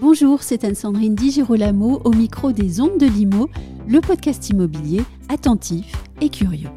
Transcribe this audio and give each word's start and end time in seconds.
Bonjour, 0.00 0.42
c'est 0.42 0.64
Anne-Sandrine 0.64 1.14
Di 1.14 1.30
Girolamo 1.30 2.00
au 2.04 2.10
micro 2.12 2.52
des 2.52 2.80
Ondes 2.80 2.96
de 2.98 3.06
Limo, 3.06 3.50
le 3.86 4.00
podcast 4.00 4.48
immobilier 4.48 5.02
attentif 5.28 5.92
et 6.22 6.30
curieux. 6.30 6.70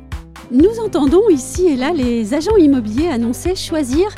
Nous 0.51 0.79
entendons 0.85 1.29
ici 1.29 1.67
et 1.67 1.77
là 1.77 1.93
les 1.93 2.33
agents 2.33 2.57
immobiliers 2.57 3.07
annoncer 3.07 3.55
choisir 3.55 4.09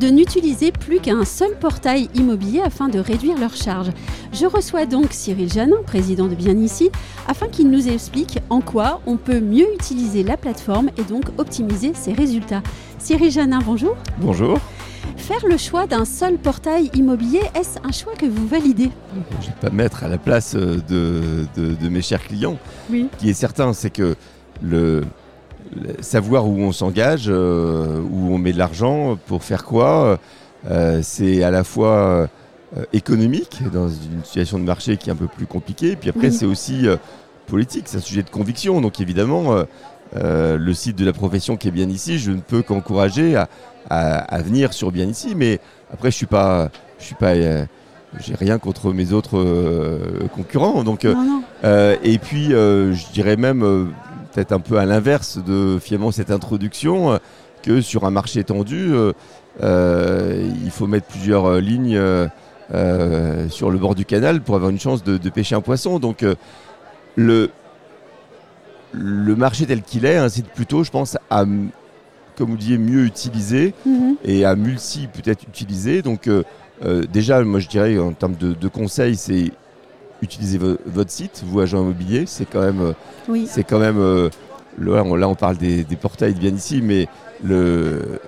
de 0.00 0.08
n'utiliser 0.08 0.72
plus 0.72 1.00
qu'un 1.00 1.24
seul 1.24 1.56
portail 1.58 2.08
immobilier 2.14 2.60
afin 2.60 2.88
de 2.88 2.98
réduire 2.98 3.38
leurs 3.38 3.54
charges. 3.54 3.90
Je 4.32 4.46
reçois 4.46 4.86
donc 4.86 5.08
Cyril 5.12 5.50
Janin, 5.52 5.76
président 5.86 6.26
de 6.26 6.34
Bien 6.34 6.56
Ici, 6.58 6.90
afin 7.28 7.48
qu'il 7.48 7.70
nous 7.70 7.88
explique 7.88 8.38
en 8.50 8.60
quoi 8.60 9.00
on 9.06 9.16
peut 9.16 9.40
mieux 9.40 9.66
utiliser 9.74 10.22
la 10.22 10.36
plateforme 10.36 10.90
et 10.96 11.02
donc 11.02 11.24
optimiser 11.38 11.92
ses 11.94 12.12
résultats. 12.12 12.62
Cyril 12.98 13.30
Janin, 13.30 13.60
bonjour. 13.64 13.96
Bonjour. 14.18 14.58
Faire 15.16 15.46
le 15.46 15.56
choix 15.56 15.86
d'un 15.86 16.04
seul 16.04 16.36
portail 16.38 16.90
immobilier, 16.94 17.40
est-ce 17.54 17.78
un 17.84 17.92
choix 17.92 18.14
que 18.14 18.26
vous 18.26 18.46
validez? 18.46 18.90
Je 19.40 19.46
ne 19.48 19.52
vais 19.52 19.60
pas 19.60 19.70
mettre 19.70 20.04
à 20.04 20.08
la 20.08 20.18
place 20.18 20.54
euh, 20.54 20.76
de, 20.88 21.44
de, 21.56 21.74
de 21.74 21.88
mes 21.88 22.02
chers 22.02 22.22
clients. 22.22 22.56
Oui. 22.90 23.08
Ce 23.12 23.18
qui 23.22 23.30
est 23.30 23.34
certain, 23.34 23.72
c'est 23.72 23.90
que 23.90 24.16
le- 24.62 25.04
savoir 26.00 26.46
où 26.48 26.58
on 26.60 26.72
s'engage, 26.72 27.26
euh, 27.28 28.00
où 28.10 28.32
on 28.34 28.38
met 28.38 28.52
de 28.52 28.58
l'argent, 28.58 29.18
pour 29.26 29.42
faire 29.44 29.64
quoi, 29.64 30.18
euh, 30.70 31.00
c'est 31.02 31.42
à 31.42 31.50
la 31.50 31.64
fois 31.64 32.28
euh, 32.76 32.84
économique 32.92 33.60
dans 33.72 33.88
une 33.88 34.24
situation 34.24 34.58
de 34.58 34.64
marché 34.64 34.96
qui 34.96 35.08
est 35.10 35.12
un 35.12 35.16
peu 35.16 35.26
plus 35.28 35.46
compliquée, 35.46 35.96
puis 35.96 36.10
après 36.10 36.28
Oui. 36.28 36.32
c'est 36.32 36.46
aussi 36.46 36.86
politique, 37.46 37.84
c'est 37.86 37.98
un 37.98 38.00
sujet 38.00 38.22
de 38.22 38.30
conviction. 38.30 38.80
Donc 38.80 39.00
évidemment, 39.00 39.56
le 40.14 40.72
site 40.74 40.96
de 40.96 41.04
la 41.04 41.12
profession 41.12 41.56
qui 41.56 41.68
est 41.68 41.72
bien 41.72 41.88
ici, 41.88 42.18
je 42.18 42.30
ne 42.30 42.40
peux 42.40 42.62
qu'encourager 42.62 43.36
à, 43.36 43.48
à- 43.90 44.18
à 44.18 44.42
venir 44.42 44.72
sur 44.72 44.90
bien 44.92 45.06
ici, 45.06 45.34
mais 45.36 45.58
après 45.92 46.10
je 46.10 46.16
suis 46.16 46.26
pas, 46.26 46.70
je 46.98 47.04
suis 47.04 47.14
pas, 47.14 47.34
j'ai 47.34 48.34
rien 48.38 48.58
contre 48.58 48.92
mes 48.92 49.12
autres 49.12 49.38
euh, 49.38 50.28
concurrents, 50.34 50.84
donc. 50.84 51.04
Non, 51.04 51.22
non. 51.24 51.42
euh, 51.64 51.96
et 52.02 52.18
puis, 52.18 52.52
euh, 52.54 52.92
je 52.94 53.06
dirais 53.12 53.36
même, 53.36 53.62
peut-être 54.32 54.52
un 54.52 54.60
peu 54.60 54.78
à 54.78 54.86
l'inverse 54.86 55.38
de 55.44 55.78
finalement 55.80 56.10
cette 56.10 56.30
introduction, 56.30 57.12
euh, 57.12 57.18
que 57.62 57.80
sur 57.80 58.04
un 58.04 58.10
marché 58.10 58.42
tendu, 58.44 58.92
euh, 58.92 59.12
euh, 59.62 60.50
il 60.64 60.70
faut 60.70 60.86
mettre 60.86 61.06
plusieurs 61.06 61.60
lignes 61.60 62.00
sur 63.50 63.70
le 63.70 63.78
bord 63.78 63.94
du 63.94 64.04
canal 64.04 64.40
pour 64.40 64.56
avoir 64.56 64.70
une 64.70 64.80
chance 64.80 65.04
de, 65.04 65.18
de 65.18 65.30
pêcher 65.30 65.54
un 65.54 65.60
poisson. 65.60 65.98
Donc, 65.98 66.24
le, 67.16 67.50
le 68.92 69.36
marché 69.36 69.66
tel 69.66 69.82
qu'il 69.82 70.04
est 70.06 70.16
incite 70.16 70.46
plutôt, 70.48 70.82
je 70.82 70.90
pense, 70.90 71.16
à, 71.30 71.44
comme 72.36 72.50
vous 72.50 72.56
disiez, 72.56 72.78
mieux 72.78 73.04
utiliser 73.04 73.74
Mhm. 73.84 74.16
et 74.24 74.44
à 74.44 74.56
multi 74.56 75.06
peut-être 75.06 75.42
utiliser. 75.44 76.02
Donc 76.02 76.28
euh, 76.28 76.42
déjà, 77.12 77.42
moi 77.44 77.60
je 77.60 77.68
dirais 77.68 77.98
en 77.98 78.12
termes 78.12 78.36
de, 78.36 78.54
de 78.54 78.68
conseils, 78.68 79.16
c'est 79.16 79.52
utiliser 80.22 80.56
vo- 80.58 80.78
votre 80.86 81.10
site, 81.10 81.42
vous 81.44 81.60
agent 81.60 81.80
immobilier, 81.80 82.24
c'est 82.26 82.46
quand 82.46 82.60
même, 82.62 82.80
euh, 82.80 82.92
Oui. 83.28 83.46
c'est 83.50 83.64
quand 83.64 83.78
même, 83.78 83.98
euh, 83.98 84.30
là, 84.78 85.02
on, 85.04 85.14
là, 85.16 85.28
on 85.28 85.34
parle 85.34 85.56
des, 85.58 85.84
des 85.84 85.96
portails 85.96 86.34
bien 86.34 86.52
ici, 86.54 86.80
mais 86.82 87.08
le 87.44 88.20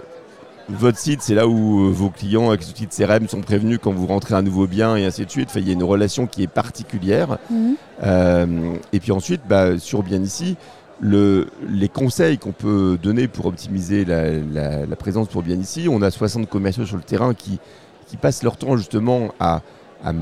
votre 0.71 0.97
site, 0.99 1.21
c'est 1.21 1.35
là 1.35 1.47
où 1.47 1.85
euh, 1.89 1.91
vos 1.91 2.09
clients 2.09 2.49
avec 2.49 2.63
outils 2.63 2.87
de 2.87 2.91
CRM 2.91 3.29
sont 3.29 3.43
prévenus 3.43 3.79
quand 3.83 3.93
vous 3.93 4.07
rentrez 4.07 4.35
un 4.35 4.41
nouveau 4.41 4.67
bien 4.67 4.97
et 4.97 5.05
ainsi 5.05 5.27
de 5.27 5.31
suite. 5.31 5.49
Enfin, 5.51 5.61
il 5.61 5.67
y 5.67 5.71
a 5.71 5.75
une 5.75 5.83
relation 5.83 6.27
qui 6.27 6.43
est 6.43 6.47
particulière. 6.47 7.37
Mhm. 7.51 7.75
Euh, 8.03 8.75
et 8.95 8.99
puis 8.99 9.13
ensuite, 9.13 9.43
bah, 9.47 9.79
sur 9.79 10.03
bien 10.03 10.23
ici, 10.23 10.57
le, 11.01 11.49
les 11.69 11.91
conseils 11.91 12.39
qu'on 12.39 12.53
peut 12.53 12.97
donner 13.03 13.29
pour 13.29 13.45
optimiser 13.45 14.07
la, 14.07 14.31
la- 14.31 14.87
la 14.87 14.97
présence 14.97 15.29
pour 15.29 15.43
bien 15.43 15.57
ici, 15.57 15.87
on 15.91 16.01
a 16.01 16.11
60 16.11 16.49
commerciaux 16.49 16.87
sur 16.87 16.97
le 16.97 17.03
terrain 17.03 17.35
qui, 17.35 17.59
qui 18.07 18.17
passent 18.17 18.43
leur 18.43 18.57
temps 18.57 18.79
justement 18.79 19.35
à, 19.39 19.61
à 20.03 20.13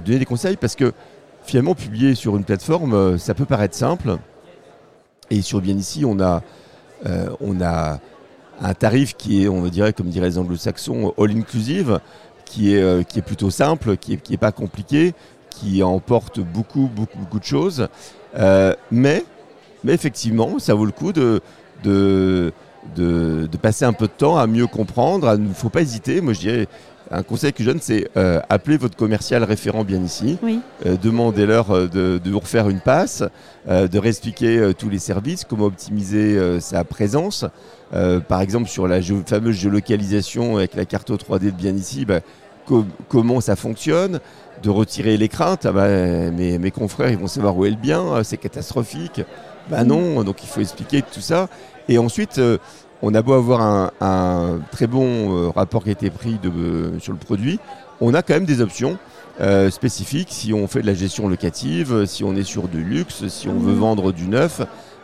donner 0.00 0.18
des 0.18 0.24
conseils 0.24 0.56
parce 0.56 0.74
que 0.74 0.92
finalement, 1.44 1.74
publier 1.74 2.14
sur 2.14 2.36
une 2.36 2.44
plateforme, 2.44 2.94
euh, 2.94 3.18
ça 3.18 3.34
peut 3.34 3.44
paraître 3.44 3.76
simple. 3.76 4.16
Et 5.30 5.42
sur 5.42 5.60
bien 5.60 5.76
ici, 5.76 6.04
on 6.04 6.20
a, 6.20 6.42
euh, 7.06 7.28
on 7.40 7.60
a 7.60 8.00
un 8.60 8.74
tarif 8.74 9.16
qui 9.16 9.44
est, 9.44 9.48
on 9.48 9.62
dirait, 9.66 9.92
comme 9.92 10.08
diraient 10.08 10.28
les 10.28 10.38
anglo-saxons, 10.38 11.12
all-inclusive, 11.18 12.00
qui 12.44 12.74
est, 12.74 12.82
euh, 12.82 13.02
qui 13.02 13.18
est 13.18 13.22
plutôt 13.22 13.50
simple, 13.50 13.96
qui 13.96 14.12
n'est 14.12 14.16
qui 14.18 14.34
est 14.34 14.38
pas 14.38 14.52
compliqué, 14.52 15.14
qui 15.50 15.82
emporte 15.82 16.40
beaucoup, 16.40 16.90
beaucoup, 16.94 17.18
beaucoup 17.18 17.38
de 17.38 17.44
choses. 17.44 17.88
Mais, 18.90 19.24
mais 19.84 19.92
effectivement, 19.92 20.58
ça 20.58 20.74
vaut 20.74 20.86
le 20.86 20.92
coup 20.92 21.12
de, 21.12 21.40
de, 21.84 22.52
de 22.96 23.56
passer 23.60 23.84
un 23.84 23.92
peu 23.92 24.06
de 24.06 24.12
temps 24.12 24.36
à 24.36 24.46
mieux 24.46 24.66
comprendre. 24.66 25.32
Il 25.36 25.44
ne 25.44 25.54
faut 25.54 25.68
pas 25.68 25.82
hésiter. 25.82 26.20
Moi, 26.20 26.32
je 26.32 26.40
dirais, 26.40 26.68
un 27.10 27.22
conseil 27.22 27.52
que 27.52 27.62
je 27.62 27.70
donne, 27.70 27.80
c'est 27.80 28.08
euh, 28.16 28.40
appeler 28.48 28.76
votre 28.76 28.96
commercial 28.96 29.44
référent 29.44 29.84
bien 29.84 30.02
ici. 30.02 30.38
Oui. 30.42 30.60
Euh, 30.86 30.96
demandez-leur 31.00 31.70
euh, 31.70 31.86
de, 31.86 32.18
de 32.22 32.30
vous 32.30 32.40
refaire 32.40 32.68
une 32.68 32.80
passe, 32.80 33.22
de 33.68 33.98
réexpliquer 33.98 34.72
tous 34.78 34.90
les 34.90 34.98
services, 34.98 35.44
comment 35.44 35.64
optimiser 35.66 36.60
sa 36.60 36.84
présence. 36.84 37.44
Par 38.28 38.40
exemple, 38.42 38.68
sur 38.68 38.86
la 38.88 39.00
géo- 39.00 39.22
fameuse 39.26 39.56
géolocalisation 39.56 40.56
avec 40.58 40.74
la 40.74 40.84
carte 40.84 41.10
3D 41.10 41.44
de 41.46 41.50
bien 41.50 41.72
ici, 41.74 42.04
bah, 42.04 42.20
co- 42.66 42.84
comment 43.08 43.40
ça 43.40 43.56
fonctionne, 43.56 44.20
de 44.62 44.68
retirer 44.70 45.16
les 45.16 45.28
craintes. 45.28 45.64
Ah 45.64 45.72
bah, 45.72 45.88
mes, 45.88 46.58
mes 46.58 46.70
confrères, 46.70 47.10
ils 47.10 47.16
vont 47.18 47.26
savoir 47.26 47.56
où 47.56 47.64
est 47.64 47.70
le 47.70 47.76
bien, 47.76 48.22
c'est 48.22 48.36
catastrophique. 48.36 49.22
Bah 49.70 49.84
non, 49.84 50.22
donc 50.24 50.42
il 50.42 50.46
faut 50.48 50.60
expliquer 50.60 51.00
tout 51.00 51.20
ça. 51.22 51.48
Et 51.88 51.96
ensuite, 51.96 52.38
on 53.06 53.14
a 53.14 53.20
beau 53.22 53.34
avoir 53.34 53.60
un, 53.60 53.90
un 54.00 54.60
très 54.72 54.86
bon 54.86 55.04
euh, 55.46 55.50
rapport 55.50 55.82
qui 55.84 55.90
a 55.90 55.92
été 55.92 56.08
pris 56.10 56.38
de, 56.42 56.48
euh, 56.48 56.98
sur 57.00 57.12
le 57.12 57.18
produit, 57.18 57.60
on 58.00 58.14
a 58.14 58.22
quand 58.22 58.34
même 58.34 58.46
des 58.46 58.60
options 58.62 58.96
euh, 59.40 59.70
spécifiques. 59.70 60.28
Si 60.30 60.54
on 60.54 60.66
fait 60.66 60.80
de 60.80 60.86
la 60.86 60.94
gestion 60.94 61.28
locative, 61.28 62.06
si 62.06 62.24
on 62.24 62.34
est 62.34 62.44
sur 62.44 62.66
du 62.68 62.82
luxe, 62.82 63.26
si 63.28 63.48
on 63.48 63.58
veut 63.58 63.72
Mhm. 63.74 63.78
vendre 63.78 64.12
du 64.12 64.26
neuf, 64.26 64.62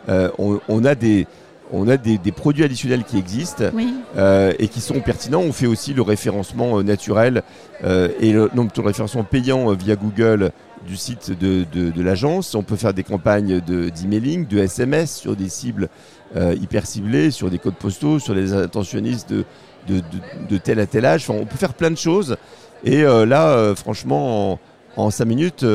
euh, 0.09 0.29
on, 0.39 0.59
on 0.67 0.83
a 0.83 0.95
des 0.95 1.27
on 1.71 1.87
a 1.87 1.97
des, 1.97 2.17
des 2.17 2.31
produits 2.31 2.63
additionnels 2.63 3.03
qui 3.03 3.17
existent 3.17 3.65
Oui. 3.73 3.93
euh, 4.17 4.53
et 4.59 4.67
qui 4.67 4.81
sont 4.81 4.99
pertinents. 4.99 5.41
On 5.41 5.53
fait 5.53 5.67
aussi 5.67 5.93
le 5.93 6.01
référencement 6.01 6.79
euh, 6.79 6.83
naturel 6.83 7.43
euh, 7.83 8.09
et 8.19 8.33
le, 8.33 8.47
plutôt 8.49 8.81
le 8.81 8.87
référencement 8.87 9.23
payant 9.23 9.71
via 9.73 9.95
Google 9.95 10.51
du 10.87 10.97
site 10.97 11.31
de, 11.31 11.65
de- 11.71 11.91
de 11.91 12.01
l'agence. 12.01 12.55
On 12.55 12.63
peut 12.63 12.75
faire 12.75 12.93
des 12.93 13.03
campagnes 13.03 13.61
de- 13.61 13.89
d'emailing, 13.89 14.47
de, 14.47 14.57
SMS 14.59 15.15
sur 15.15 15.35
des 15.35 15.49
cibles 15.49 15.89
hyper 16.35 16.85
ciblées, 16.85 17.29
sur 17.29 17.49
des 17.49 17.57
codes 17.59 17.75
postaux, 17.75 18.17
sur 18.19 18.33
les 18.33 18.53
intentionnistes 18.53 19.29
de, 19.29 19.43
de, 19.87 19.95
de- 19.99 20.47
de 20.49 20.57
tel 20.57 20.79
à 20.79 20.85
tel 20.85 21.05
âge. 21.05 21.25
Enfin, 21.29 21.37
on 21.41 21.45
peut 21.45 21.57
faire 21.57 21.73
plein 21.73 21.91
de 21.91 21.97
choses. 21.97 22.37
Et 22.83 23.01
là, 23.03 23.73
franchement, 23.75 24.53
en, 24.53 24.59
en 24.95 25.09
cinq 25.09 25.25
minutes, 25.25 25.65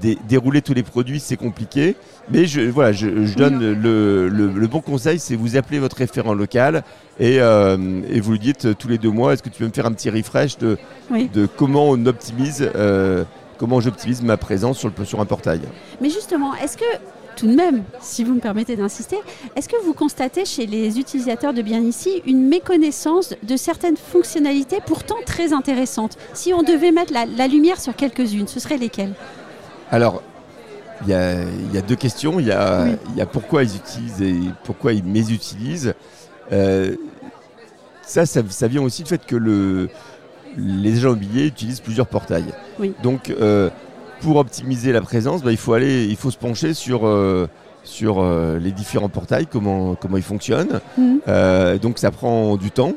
dé- 0.00 0.18
dérouler 0.28 0.62
tous 0.62 0.74
les 0.74 0.82
produits, 0.82 1.20
c'est 1.20 1.36
compliqué. 1.36 1.96
Mais 2.30 2.46
je, 2.46 2.60
voilà, 2.62 2.92
je, 2.92 3.24
je 3.26 3.34
donne 3.36 3.58
le, 3.58 4.28
le- 4.28 4.48
le 4.52 4.66
bon 4.66 4.80
conseil, 4.80 5.18
c'est 5.18 5.36
vous 5.36 5.56
appelez 5.56 5.78
votre 5.78 5.96
référent 5.96 6.34
local 6.34 6.82
et, 7.20 7.40
euh, 7.40 8.00
et 8.10 8.20
vous 8.20 8.32
lui 8.32 8.38
dites 8.38 8.64
euh, 8.66 8.74
tous 8.74 8.88
les 8.88 8.98
deux 8.98 9.10
mois, 9.10 9.32
est-ce 9.34 9.42
que 9.42 9.48
tu 9.50 9.58
peux 9.58 9.66
me 9.66 9.72
faire 9.72 9.86
un 9.86 9.92
petit 9.92 10.10
refresh 10.10 10.56
de, 10.58 10.78
Oui. 11.10 11.28
de 11.32 11.46
comment 11.46 11.90
on 11.90 12.06
optimise, 12.06 12.68
euh, 12.74 13.24
comment 13.58 13.80
j'optimise 13.80 14.22
ma 14.22 14.36
présence 14.36 14.78
sur, 14.78 14.90
le, 14.96 15.04
sur 15.04 15.20
un 15.20 15.26
portail? 15.26 15.60
Mais 16.00 16.08
justement, 16.08 16.54
est-ce 16.54 16.76
que, 16.78 16.84
tout 17.36 17.48
de 17.48 17.54
même, 17.54 17.82
si 18.00 18.22
vous 18.24 18.32
me 18.34 18.40
permettez 18.40 18.76
d'insister, 18.76 19.16
est-ce 19.56 19.68
que 19.68 19.76
vous 19.84 19.92
constatez 19.92 20.44
chez 20.44 20.66
les 20.66 20.98
utilisateurs 21.00 21.52
de 21.52 21.62
Bien 21.62 21.80
Ici 21.80 22.22
une 22.26 22.48
méconnaissance 22.48 23.34
de 23.42 23.56
certaines 23.56 23.96
fonctionnalités 23.96 24.78
pourtant 24.86 25.16
très 25.26 25.52
intéressantes? 25.52 26.16
Si 26.32 26.54
on 26.54 26.62
devait 26.62 26.92
mettre 26.92 27.12
la, 27.12 27.26
la 27.26 27.48
lumière 27.48 27.80
sur 27.80 27.94
quelques-unes, 27.96 28.46
ce 28.46 28.60
seraient 28.60 28.78
lesquelles? 28.78 29.14
Alors, 29.90 30.22
il 31.02 31.08
y 31.08 31.14
a, 31.14 31.42
il 31.42 31.74
y 31.74 31.78
a 31.78 31.82
deux 31.82 31.96
questions. 31.96 32.40
Il 32.40 32.46
y 32.46 32.52
a, 32.52 32.84
Oui. 32.84 32.96
il 33.10 33.16
y 33.16 33.20
a 33.20 33.26
pourquoi 33.26 33.62
ils 33.64 33.76
utilisent 33.76 34.22
et 34.22 34.34
pourquoi 34.64 34.92
ils 34.92 35.04
mésutilisent. 35.04 35.94
Euh, 36.52 36.94
ça, 38.02 38.26
ça, 38.26 38.42
ça 38.48 38.68
vient 38.68 38.82
aussi 38.82 39.02
du 39.02 39.08
fait 39.08 39.24
que 39.24 39.36
le, 39.36 39.88
les 40.56 40.98
agents 40.98 41.10
immobiliers 41.10 41.46
utilisent 41.46 41.80
plusieurs 41.80 42.06
portails. 42.06 42.52
Oui. 42.78 42.92
Donc, 43.02 43.30
euh, 43.30 43.70
pour 44.20 44.36
optimiser 44.36 44.92
la 44.92 45.00
présence, 45.00 45.42
bah, 45.42 45.50
il, 45.52 45.56
faut 45.56 45.72
aller, 45.74 46.04
il 46.06 46.16
faut 46.16 46.30
se 46.30 46.38
pencher 46.38 46.74
sur, 46.74 47.06
euh, 47.06 47.48
sur 47.82 48.24
les 48.58 48.72
différents 48.72 49.08
portails, 49.08 49.46
comment, 49.46 49.94
comment 49.94 50.16
ils 50.16 50.22
fonctionnent. 50.22 50.80
Mhm. 50.96 51.78
Donc, 51.78 51.98
ça 51.98 52.10
prend 52.10 52.56
du 52.56 52.70
temps. 52.70 52.94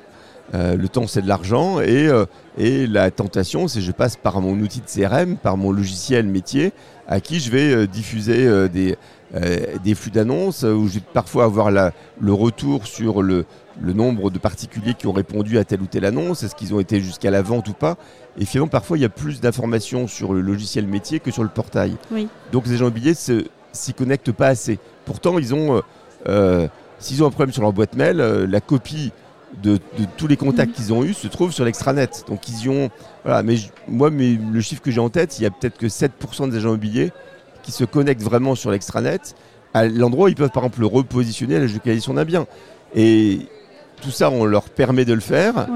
Euh, 0.54 0.76
le 0.76 0.88
temps, 0.88 1.08
c'est 1.08 1.22
de 1.22 1.28
l'argent. 1.28 1.82
Et, 1.82 2.08
euh, 2.08 2.26
et 2.58 2.88
la 2.88 3.12
tentation, 3.12 3.68
c'est 3.68 3.82
je 3.82 3.92
passe 3.92 4.16
par 4.16 4.40
mon 4.42 4.58
outil 4.60 4.82
de 4.82 4.86
CRM, 4.86 5.38
par 5.38 5.58
mon 5.58 5.72
logiciel 5.72 6.26
métier, 6.26 6.72
à 7.08 7.20
qui 7.20 7.40
je 7.40 7.52
vais 7.52 7.74
euh, 7.74 7.88
diffuser 7.88 8.70
des, 8.70 8.96
des 9.84 9.96
flux 9.96 10.12
d'annonces, 10.12 10.64
où 10.64 10.88
je 10.88 10.96
vais 10.96 11.04
parfois 11.14 11.44
avoir 11.44 11.70
la, 11.72 11.92
le 12.20 12.34
retour 12.34 12.88
sur 12.88 13.22
le, 13.22 13.46
le 13.82 13.94
nombre 13.94 14.30
de 14.30 14.40
particuliers 14.40 14.94
qui 14.94 15.08
ont 15.08 15.12
répondu 15.12 15.58
à 15.58 15.64
telle 15.66 15.82
ou 15.82 15.86
telle 15.86 16.06
annonce, 16.06 16.44
est-ce 16.44 16.56
qu'ils 16.56 16.74
ont 16.74 16.80
été 16.80 17.02
jusqu'à 17.02 17.30
la 17.30 17.42
vente 17.42 17.68
ou 17.68 17.74
pas. 17.74 17.98
Et 18.40 18.46
finalement, 18.46 18.70
parfois, 18.70 18.98
il 18.98 19.02
y 19.02 19.06
a 19.06 19.10
plus 19.10 19.42
d'informations 19.42 20.08
sur 20.08 20.34
le 20.34 20.42
logiciel 20.42 20.88
métier 20.88 21.20
que 21.20 21.32
sur 21.32 21.44
le 21.44 21.50
portail. 21.50 21.96
Donc 22.52 22.68
les 22.68 22.78
immobiliers 22.78 23.14
ne 23.28 23.42
s'y 23.74 23.94
connectent 23.94 24.32
pas 24.32 24.48
assez. 24.48 24.80
Pourtant, 25.06 25.38
ils 25.38 25.54
ont, 25.54 25.82
s'ils 27.00 27.22
ont 27.24 27.28
un 27.28 27.32
problème 27.32 27.52
sur 27.54 27.62
leur 27.62 27.74
boîte 27.74 27.96
mail, 27.96 28.18
la 28.18 28.62
copie 28.62 29.12
de, 29.62 29.80
tous 30.18 30.28
les 30.28 30.38
contacts 30.38 30.70
mhm. 30.70 30.76
qu'ils 30.76 30.94
ont 30.94 31.04
eus 31.04 31.14
se 31.14 31.28
trouve 31.28 31.52
sur 31.52 31.66
l'extranet. 31.66 32.24
Donc 32.28 32.48
ils 32.50 32.66
y 32.66 32.70
ont. 32.70 32.90
Voilà, 33.24 33.44
mais 33.44 33.56
moi, 33.88 34.10
mais 34.10 34.38
le 34.52 34.62
chiffre 34.62 34.82
que 34.82 34.92
j'ai 34.92 35.00
en 35.00 35.10
tête, 35.10 35.40
il 35.40 35.44
y 35.44 35.46
a 35.46 35.52
peut-être 35.52 35.78
que 35.78 35.88
7% 35.88 36.50
des 36.50 36.58
agents 36.58 36.70
immobiliers 36.70 37.12
qui 37.64 37.72
se 37.72 37.84
connectent 37.84 38.24
vraiment 38.24 38.56
sur 38.56 38.72
l'extranet 38.72 39.36
à 39.74 39.88
l'endroit 39.88 40.26
où 40.26 40.28
ils 40.30 40.36
peuvent 40.36 40.52
par 40.52 40.64
exemple 40.64 40.80
le 40.80 40.88
repositionner 40.88 41.58
à 41.58 41.60
la 41.60 41.68
localisation 41.68 42.14
d'un 42.14 42.26
bien. 42.26 42.48
Et 42.96 43.48
tout 44.02 44.12
ça, 44.12 44.30
on 44.30 44.46
leur 44.46 44.70
permet 44.70 45.06
de 45.06 45.14
le 45.14 45.20
faire, 45.20 45.68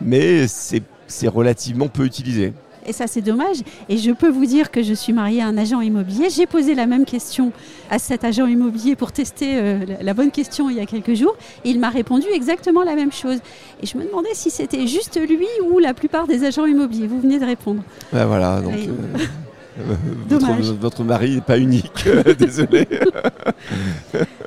mais 0.00 0.46
c'est 0.48 1.28
relativement 1.28 1.88
peu 1.88 2.04
utilisé. 2.04 2.52
Et 2.88 2.92
ça, 2.92 3.06
c'est 3.06 3.20
dommage. 3.20 3.58
Et 3.90 3.98
je 3.98 4.10
peux 4.10 4.30
vous 4.30 4.46
dire 4.46 4.70
que 4.70 4.82
je 4.82 4.94
suis 4.94 5.12
mariée 5.12 5.42
à 5.42 5.46
un 5.46 5.58
agent 5.58 5.82
immobilier. 5.82 6.30
J'ai 6.30 6.46
posé 6.46 6.74
la 6.74 6.86
même 6.86 7.04
question 7.04 7.52
à 7.90 7.98
cet 7.98 8.24
agent 8.24 8.46
immobilier 8.46 8.96
pour 8.96 9.12
tester 9.12 9.58
euh, 9.58 9.78
la 10.00 10.14
bonne 10.14 10.30
question 10.30 10.70
il 10.70 10.76
y 10.76 10.80
a 10.80 10.86
quelques 10.86 11.12
jours. 11.12 11.36
Et 11.64 11.70
il 11.70 11.80
m'a 11.80 11.90
répondu 11.90 12.26
exactement 12.32 12.82
la 12.82 12.94
même 12.94 13.12
chose. 13.12 13.38
Et 13.82 13.86
je 13.86 13.98
me 13.98 14.04
demandais 14.04 14.32
si 14.32 14.50
c'était 14.50 14.86
juste 14.86 15.20
lui 15.20 15.46
ou 15.70 15.78
la 15.78 15.92
plupart 15.92 16.26
des 16.26 16.44
agents 16.44 16.64
immobiliers. 16.64 17.06
Vous 17.06 17.20
venez 17.20 17.38
de 17.38 17.44
répondre. 17.44 17.82
Ben 18.10 18.24
voilà, 18.24 18.62
donc. 18.62 18.72
Euh, 18.72 19.94
votre, 20.28 20.72
votre, 20.74 21.04
mari 21.04 21.34
n'est 21.34 21.40
pas 21.42 21.58
unique, 21.58 22.08
désolé. 22.38 22.88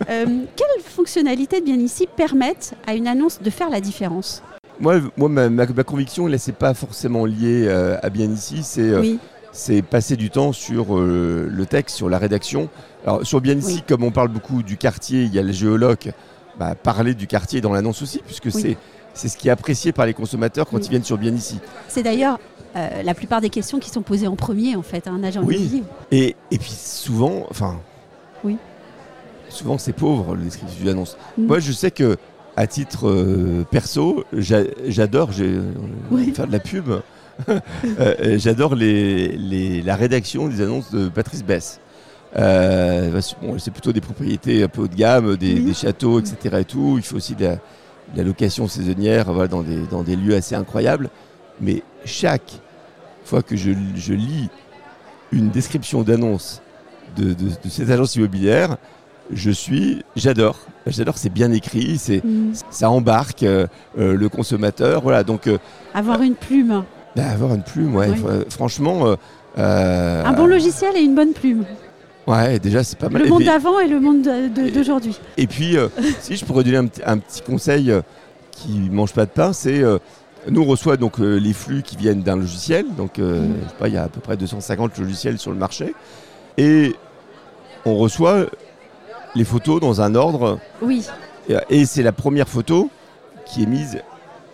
Euh, 0.09 0.25
quelles 0.55 0.83
fonctionnalités 0.83 1.59
de 1.59 1.65
bien 1.65 1.77
ici 1.77 2.07
permettent 2.17 2.73
à 2.87 2.95
une 2.95 3.07
annonce 3.07 3.39
de 3.39 3.49
faire 3.51 3.69
la 3.69 3.81
différence? 3.81 4.41
Moi, 4.81 4.95
moi 5.15 5.29
ma, 5.29 5.65
conviction, 5.83 6.27
là, 6.27 6.37
c'est 6.37 6.55
pas 6.55 6.73
forcément 6.73 7.25
lié 7.25 7.65
euh, 7.67 7.97
à 8.01 8.09
bien 8.09 8.29
ici, 8.29 8.63
c'est 8.63 8.81
euh, 8.81 9.81
passer 9.89 10.17
du 10.17 10.29
temps 10.29 10.51
sur 10.51 10.97
le 10.99 11.65
texte, 11.65 11.95
sur 11.95 12.09
la 12.09 12.17
rédaction. 12.17 12.69
Alors, 13.05 13.25
sur 13.25 13.41
bien 13.41 13.55
ici, 13.55 13.83
comme 13.87 14.03
on 14.03 14.11
parle 14.11 14.29
beaucoup 14.29 14.63
du 14.63 14.77
quartier, 14.77 15.23
il 15.23 15.33
y 15.33 15.39
a 15.39 15.43
le 15.43 15.51
géologue, 15.51 16.11
bah, 16.59 16.75
parler 16.75 17.13
du 17.13 17.27
quartier 17.27 17.61
dans 17.61 17.71
l'annonce 17.71 18.01
aussi, 18.01 18.21
puisque 18.25 18.51
c'est 18.51 18.77
c'est 19.13 19.27
ce 19.27 19.37
qui 19.37 19.47
est 19.47 19.51
apprécié 19.51 19.91
par 19.91 20.05
les 20.05 20.13
consommateurs 20.13 20.67
quand 20.67 20.77
ils 20.85 20.89
viennent 20.89 21.03
sur 21.03 21.17
Bien 21.17 21.33
ici. 21.33 21.59
C'est 21.87 22.03
d'ailleurs 22.03 22.39
euh, 22.75 23.03
la 23.03 23.13
plupart 23.13 23.41
des 23.41 23.49
questions 23.49 23.79
qui 23.79 23.89
sont 23.89 24.01
posées 24.01 24.27
en 24.27 24.35
premier, 24.35 24.75
en 24.75 24.81
fait, 24.81 25.07
à 25.07 25.11
un 25.11 25.23
agent 25.23 25.41
oui. 25.43 25.83
Et, 26.11 26.35
et 26.49 26.57
puis 26.57 26.71
souvent, 26.71 27.45
enfin, 27.49 27.79
oui. 28.43 28.57
souvent 29.49 29.77
c'est 29.77 29.93
pauvre 29.93 30.35
le 30.35 30.43
descriptif 30.43 30.81
de 30.81 30.87
l'annonce. 30.87 31.17
Mm. 31.37 31.45
Moi, 31.45 31.59
je 31.59 31.71
sais 31.71 31.91
que 31.91 32.17
à 32.57 32.67
titre 32.67 33.07
euh, 33.09 33.65
perso, 33.69 34.25
j'adore 34.33 35.31
faire 35.33 36.47
de 36.47 36.51
la 36.51 36.59
pub. 36.59 36.89
Euh, 37.99 38.37
j'adore 38.37 38.75
les, 38.75 39.81
la 39.81 39.95
rédaction 39.95 40.47
des 40.47 40.61
annonces 40.61 40.91
de 40.91 41.09
Patrice 41.09 41.43
Bess. 41.43 41.79
c'est 42.35 43.71
plutôt 43.71 43.93
des 43.93 44.01
propriétés 44.01 44.61
un 44.61 44.67
peu 44.67 44.81
haut 44.81 44.87
de 44.87 44.95
gamme, 44.95 45.37
des, 45.37 45.73
châteaux, 45.73 46.19
etc. 46.19 46.57
Et 46.59 46.65
tout. 46.65 46.95
Il 46.97 47.03
faut 47.03 47.15
aussi 47.15 47.33
de 47.33 47.55
la, 48.15 48.23
location 48.23 48.67
saisonnière 48.67 49.47
dans, 49.47 49.63
des, 49.63 49.87
dans 49.89 50.03
des 50.03 50.15
lieux 50.15 50.35
assez 50.35 50.53
incroyables. 50.53 51.09
Mais 51.61 51.81
chaque 52.05 52.61
fois 53.23 53.41
que 53.41 53.55
je, 53.55 53.71
lis 53.71 54.49
une 55.31 55.49
description 55.49 56.03
d'annonce 56.03 56.61
de, 57.15 57.35
cette 57.69 57.89
agence 57.89 58.15
immobilière, 58.15 58.77
je 59.33 59.51
suis, 59.51 60.03
j'adore. 60.15 60.59
J'adore, 60.87 61.17
c'est 61.17 61.29
bien 61.31 61.51
écrit, 61.51 61.97
c'est, 61.97 62.23
mm. 62.23 62.53
ça 62.69 62.89
embarque 62.89 63.43
euh, 63.43 63.67
euh, 63.97 64.15
le 64.15 64.29
consommateur. 64.29 65.01
Voilà, 65.01 65.23
donc 65.23 65.47
euh, 65.47 65.57
avoir 65.93 66.21
une 66.21 66.35
plume. 66.35 66.83
Bah, 67.15 67.27
avoir 67.27 67.53
une 67.53 67.63
plume, 67.63 67.95
ouais. 67.95 68.09
Franchement, 68.49 69.15
un 69.57 70.33
bon 70.33 70.45
logiciel 70.45 70.95
et 70.95 71.01
une 71.01 71.15
bonne 71.15 71.33
plume. 71.33 71.65
Ouais, 72.27 72.59
déjà 72.59 72.83
c'est 72.83 72.97
pas 72.97 73.09
mal. 73.09 73.23
Le 73.23 73.29
monde 73.29 73.43
d'avant 73.43 73.79
et 73.79 73.87
le 73.87 73.99
monde 73.99 74.27
d'aujourd'hui. 74.73 75.19
Et 75.37 75.47
puis, 75.47 75.75
si 76.21 76.37
je 76.37 76.45
pourrais 76.45 76.63
donner 76.63 76.77
un, 76.77 76.87
un 77.05 77.17
petit 77.17 77.41
conseil 77.41 77.91
qui 78.51 78.89
mange 78.91 79.13
pas 79.13 79.25
de 79.25 79.31
pain, 79.31 79.53
c'est 79.53 79.83
nous, 80.49 80.63
on 80.63 80.65
reçoit 80.65 80.97
donc 80.97 81.19
euh, 81.19 81.37
les 81.37 81.53
flux 81.53 81.83
qui 81.83 81.95
viennent 81.95 82.21
d'un 82.21 82.35
logiciel. 82.35 82.85
Donc, 82.95 83.19
euh, 83.19 83.41
mm. 83.41 83.53
je 83.63 83.69
sais 83.69 83.75
pas, 83.77 83.87
il 83.87 83.93
y 83.93 83.97
a 83.97 84.03
à 84.03 84.09
peu 84.09 84.21
près 84.21 84.37
250 84.37 84.97
logiciels 84.97 85.37
sur 85.37 85.51
le 85.51 85.57
marché. 85.57 85.93
Et 86.57 86.95
on 87.85 87.95
reçoit 87.97 88.45
les 89.35 89.43
photos 89.43 89.79
dans 89.79 90.01
un 90.01 90.15
ordre. 90.15 90.59
Oui. 90.81 91.05
Et, 91.69 91.85
c'est 91.85 92.03
la 92.03 92.11
première 92.11 92.47
photo 92.47 92.89
qui 93.45 93.63
est 93.63 93.65
mise 93.65 94.01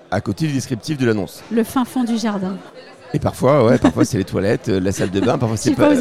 à 0.09 0.21
côté 0.21 0.47
du 0.47 0.53
descriptif 0.53 0.97
de 0.97 1.05
l'annonce. 1.05 1.43
Le 1.51 1.63
fin 1.63 1.85
fond 1.85 2.03
du 2.03 2.17
jardin. 2.17 2.57
Et 3.13 3.19
parfois, 3.19 3.65
ouais, 3.65 3.77
parfois 3.77 4.03
c'est 4.05 4.17
les 4.17 4.23
toilettes, 4.23 4.69
euh, 4.69 4.79
la 4.79 4.91
salle 4.91 5.11
de 5.11 5.19
bain. 5.19 5.37
Parfois 5.37 5.57
c'est 5.57 5.75
pas, 5.75 5.91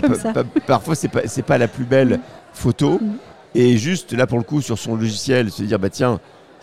pas, 0.00 0.44
parfois 0.66 0.94
c'est 0.94 1.08
pas, 1.08 1.22
pas 1.46 1.58
la 1.58 1.68
plus 1.68 1.84
belle 1.84 2.18
mm. 2.18 2.20
photo. 2.52 2.98
Mm. 3.00 3.16
Et 3.54 3.78
juste 3.78 4.12
là 4.12 4.26
pour 4.26 4.38
le 4.38 4.44
coup 4.44 4.60
sur 4.60 4.78
son 4.78 4.96
logiciel, 4.96 5.50
se 5.50 5.62
dire 5.62 5.78
bah 5.78 5.90
tiens, 5.90 6.20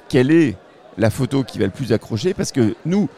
quelle 0.10 0.32
est 0.32 0.56
la 0.98 1.10
photo 1.10 1.44
qui 1.44 1.58
va 1.58 1.66
le 1.66 1.72
plus 1.72 1.92
accrocher? 1.94 2.34
Parce 2.34 2.52
que 2.52 2.76
nous, 2.86 3.10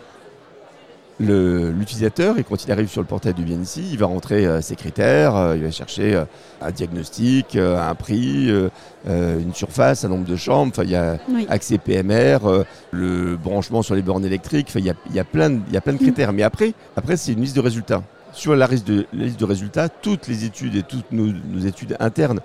l'utilisateur, 1.19 2.37
et 2.37 2.43
quand 2.43 2.65
il 2.65 2.71
arrive 2.71 2.89
sur 2.89 3.01
le 3.01 3.07
portail 3.07 3.33
du 3.33 3.43
bien 3.43 3.59
ici, 3.59 3.87
il 3.91 3.97
va 3.97 4.05
rentrer 4.05 4.45
euh, 4.45 4.61
ses 4.61 4.75
critères, 4.75 5.35
euh, 5.35 5.55
il 5.55 5.63
va 5.63 5.71
chercher 5.71 6.15
euh, 6.15 6.25
un 6.61 6.71
diagnostic, 6.71 7.55
un 7.55 7.95
prix, 7.95 8.49
une 9.07 9.53
surface, 9.53 10.03
un 10.03 10.09
nombre 10.09 10.25
de 10.25 10.35
chambres, 10.35 10.73
il 10.83 10.89
y 10.89 10.95
a 10.95 11.17
accès 11.49 11.77
PMR, 11.77 12.39
le 12.91 13.37
branchement 13.37 13.81
sur 13.81 13.95
les 13.95 14.01
bornes 14.01 14.25
électriques, 14.25 14.71
il 14.75 14.85
y 14.85 14.89
a, 14.89 14.93
y, 15.13 15.19
a 15.19 15.23
plein 15.23 15.51
de, 15.51 15.59
y 15.71 15.77
a 15.77 15.81
plein 15.81 15.93
de 15.93 15.99
critères. 15.99 16.33
Mais 16.33 16.43
après, 16.43 16.73
après 16.95 17.17
c'est 17.17 17.33
une 17.33 17.41
liste 17.41 17.55
de 17.55 17.61
résultats. 17.61 18.01
Sur 18.33 18.55
la 18.55 18.67
liste 18.67 18.87
de, 18.87 19.05
liste 19.13 19.39
de 19.39 19.45
résultats, 19.45 19.87
toutes 19.87 20.27
les 20.27 20.43
études 20.43 20.75
et 20.75 20.83
toutes 20.83 21.11
nos, 21.11 21.31
études 21.65 21.95
internes, 21.99 22.39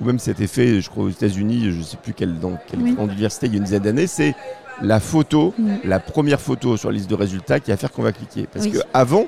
ou 0.00 0.04
même 0.04 0.18
cet 0.18 0.40
effet, 0.40 0.80
je 0.80 0.90
crois 0.90 1.04
aux 1.04 1.10
États-Unis, 1.10 1.70
je 1.70 1.78
ne 1.78 1.82
sais 1.82 1.96
plus 1.96 2.14
quelle, 2.14 2.38
dans 2.38 2.58
quelle 2.66 2.94
grande 2.94 3.10
université, 3.12 3.46
il 3.46 3.52
y 3.52 3.54
a 3.54 3.58
une 3.58 3.64
dizaine 3.64 3.82
d'années, 3.82 4.06
c'est 4.06 4.34
la 4.82 5.00
photo, 5.00 5.54
la 5.84 6.00
première 6.00 6.40
photo 6.40 6.76
sur 6.76 6.90
la 6.90 6.96
liste 6.96 7.08
de 7.08 7.14
résultats 7.14 7.60
qui 7.60 7.70
va 7.70 7.76
faire 7.76 7.92
qu'on 7.92 8.02
va 8.02 8.12
cliquer. 8.12 8.48
Parce 8.52 8.66
que 8.66 8.78
avant, 8.92 9.26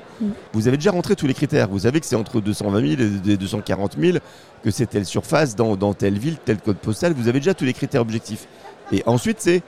vous 0.53 0.67
avez 0.67 0.77
déjà 0.77 0.91
rentré 0.91 1.15
tous 1.15 1.27
les 1.27 1.33
critères. 1.33 1.69
Vous 1.69 1.79
savez 1.79 1.99
que 1.99 2.05
c'est 2.05 2.15
entre 2.15 2.41
220 2.41 2.97
000 2.97 3.09
et 3.27 3.37
240 3.37 3.97
000, 3.97 4.17
que 4.63 4.71
c'est 4.71 4.87
telle 4.87 5.05
surface 5.05 5.55
dans, 5.55 5.93
telle 5.93 6.17
ville, 6.17 6.37
tel 6.43 6.57
code 6.57 6.77
postal. 6.77 7.13
Vous 7.13 7.27
avez 7.27 7.39
déjà 7.39 7.53
tous 7.53 7.65
les 7.65 7.73
critères 7.73 8.01
objectifs. 8.01 8.47
Et 8.91 9.03
ensuite, 9.05 9.37
c'est 9.39 9.61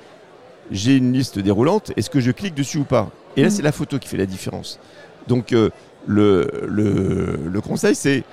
j'ai 0.72 0.98
une 0.98 1.14
liste 1.14 1.40
déroulante, 1.40 1.92
est-ce 1.98 2.10
que 2.10 2.20
je 2.20 2.32
clique 2.32 2.54
dessus 2.54 2.78
ou 2.78 2.84
pas? 2.84 3.10
Et 3.36 3.42
là, 3.42 3.48
mm. 3.48 3.52
c'est 3.52 3.62
la 3.64 3.72
photo 3.72 3.98
qui 3.98 4.08
fait 4.08 4.18
la 4.18 4.28
différence. 4.28 4.80
Donc, 5.28 5.52
euh, 5.52 5.70
le, 6.08 6.50
le, 6.68 7.62
conseil, 7.62 7.96
c'est 7.96 8.24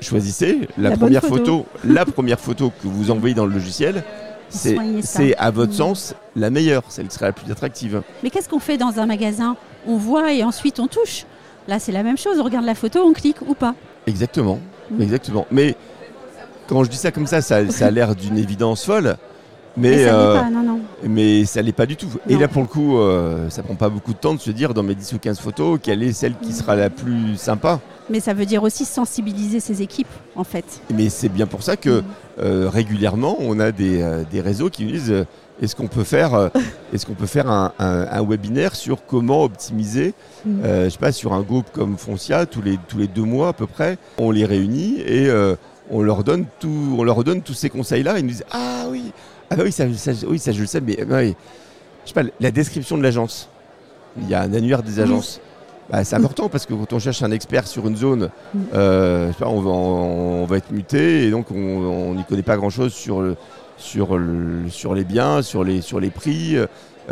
choisissez 0.00 0.68
la, 0.78 0.96
première 0.96 1.22
photo. 1.22 1.66
la 1.84 2.04
première 2.04 2.40
photo 2.40 2.70
que 2.82 2.88
vous 2.88 3.10
envoyez 3.10 3.34
dans 3.34 3.46
le 3.46 3.52
logiciel 3.52 4.04
c'est 4.50 5.36
à 5.36 5.50
votre 5.50 5.72
mm. 5.72 5.76
sens 5.76 6.14
la 6.36 6.50
meilleure, 6.50 6.82
celle 6.88 7.08
qui 7.08 7.14
serait 7.14 7.26
la 7.26 7.32
plus 7.32 7.50
attractive. 7.50 8.02
Mais 8.22 8.30
qu'est-ce 8.30 8.48
qu'on 8.48 8.58
fait 8.58 8.78
dans 8.78 8.98
un 8.98 9.06
magasin? 9.06 9.56
On 9.86 9.96
voit 9.96 10.32
et 10.32 10.42
ensuite 10.44 10.80
on 10.80 10.86
touche. 10.86 11.24
Là, 11.66 11.78
c'est 11.78 11.92
la 11.92 12.02
même 12.02 12.16
chose. 12.16 12.38
On 12.40 12.44
regarde 12.44 12.64
la 12.64 12.74
photo, 12.74 13.00
on 13.00 13.12
clique 13.12 13.36
ou 13.46 13.54
pas. 13.54 13.74
Exactement, 14.06 14.58
mm. 14.90 15.02
exactement. 15.02 15.46
Mais 15.50 15.76
quand 16.66 16.84
je 16.84 16.90
dis 16.90 16.96
ça 16.96 17.10
comme 17.10 17.26
ça, 17.26 17.40
ça, 17.40 17.56
a 17.56 17.90
l'air 17.90 18.14
d'une 18.14 18.38
évidence 18.38 18.84
folle. 18.84 19.16
Mais, 19.78 20.04
ça 20.04 20.14
euh, 20.14 20.40
pas, 20.40 20.50
non, 20.50 20.62
non. 20.62 20.80
mais 21.04 21.44
ça 21.44 21.62
l'est 21.62 21.72
pas 21.72 21.86
du 21.86 21.96
tout. 21.96 22.08
Et 22.28 22.36
là, 22.36 22.48
pour 22.48 22.62
le 22.62 22.68
coup, 22.68 22.98
euh, 22.98 23.48
ça 23.48 23.62
prend 23.62 23.76
pas 23.76 23.88
beaucoup 23.88 24.12
de 24.12 24.18
temps 24.18 24.34
de 24.34 24.40
se 24.40 24.50
dire 24.50 24.74
dans 24.74 24.82
mes 24.82 24.94
10 24.94 25.12
ou 25.12 25.18
15 25.18 25.38
photos 25.38 25.78
quelle 25.80 26.02
est 26.02 26.12
celle 26.12 26.34
qui 26.36 26.50
mm. 26.50 26.54
sera 26.54 26.74
la 26.76 26.90
plus 26.90 27.36
sympa. 27.36 27.80
Mais 28.10 28.20
ça 28.20 28.34
veut 28.34 28.46
dire 28.46 28.62
aussi 28.62 28.84
sensibiliser 28.84 29.60
ses 29.60 29.82
équipes, 29.82 30.08
en 30.34 30.44
fait. 30.44 30.64
Mais 30.92 31.08
c'est 31.10 31.28
bien 31.28 31.46
pour 31.46 31.62
ça 31.62 31.76
que 31.76 32.02
euh, 32.40 32.68
régulièrement, 32.68 33.36
on 33.38 33.60
a 33.60 33.70
des, 33.70 34.02
euh, 34.02 34.24
réseaux 34.34 34.68
qui 34.68 34.84
nous 34.84 34.92
disent 34.92 35.26
est-ce 35.62 35.76
qu'on 35.76 35.88
peut 35.88 36.04
faire, 36.04 36.50
est-ce 36.92 37.06
qu'on 37.06 37.14
peut 37.14 37.26
faire 37.26 37.48
un, 37.48 38.22
webinaire 38.26 38.74
sur 38.74 39.06
comment 39.06 39.44
optimiser 39.44 40.14
mm. 40.44 40.60
Je 40.64 40.88
sais 40.88 40.98
pas, 40.98 41.12
sur 41.12 41.34
un 41.34 41.42
groupe 41.42 41.66
comme 41.72 41.96
Foncia, 41.98 42.46
tous 42.46 42.62
les, 42.62 42.78
tous 42.88 42.98
les 42.98 43.06
deux 43.06 43.22
mois 43.22 43.48
à 43.48 43.52
peu 43.52 43.66
près, 43.66 43.96
on 44.18 44.32
les 44.32 44.44
réunit 44.44 45.00
et 45.06 45.30
on, 45.90 46.02
leur 46.02 46.24
donne 46.24 46.46
tout, 46.58 46.96
on 46.98 47.04
leur 47.04 47.22
donne 47.22 47.42
tous 47.42 47.54
ces 47.54 47.70
conseils-là. 47.70 48.18
Ils 48.18 48.22
nous 48.22 48.30
disent 48.30 48.44
Ah 48.50 48.86
oui, 48.90 49.12
ah 49.50 49.56
bah 49.56 49.62
oui, 49.64 49.72
ça, 49.72 49.84
oui, 50.26 50.38
ça 50.38 50.52
je 50.52 50.60
le 50.60 50.66
sais, 50.66 50.80
mais 50.80 50.96
je 50.98 51.34
sais 52.04 52.14
pas, 52.14 52.22
la 52.40 52.50
description 52.50 52.96
de 52.98 53.02
l'agence. 53.02 53.48
Il 54.20 54.28
y 54.28 54.34
a 54.34 54.42
un 54.42 54.52
annuaire 54.52 54.82
des 54.82 55.00
agences. 55.00 55.40
Bah, 55.90 56.04
c'est 56.04 56.16
important 56.16 56.48
parce 56.50 56.66
que 56.66 56.74
quand 56.74 56.92
on 56.92 56.98
cherche 56.98 57.22
un 57.22 57.30
expert 57.30 57.66
sur 57.66 57.86
une 57.88 57.96
zone, 57.96 58.28
euh, 58.74 59.32
on, 59.40 60.44
va, 60.46 60.56
être 60.58 60.70
muté 60.70 61.24
et 61.24 61.30
donc 61.30 61.50
on 61.50 62.14
n'y 62.14 62.24
connaît 62.24 62.42
pas 62.42 62.56
grand-chose 62.56 62.92
sur, 62.92 63.36
sur, 63.78 64.18
sur 64.68 64.94
les 64.94 65.04
biens, 65.04 65.40
sur 65.40 65.64
les, 65.64 65.80
sur 65.80 65.98
les 65.98 66.10
prix, 66.10 66.56
euh, 66.56 66.66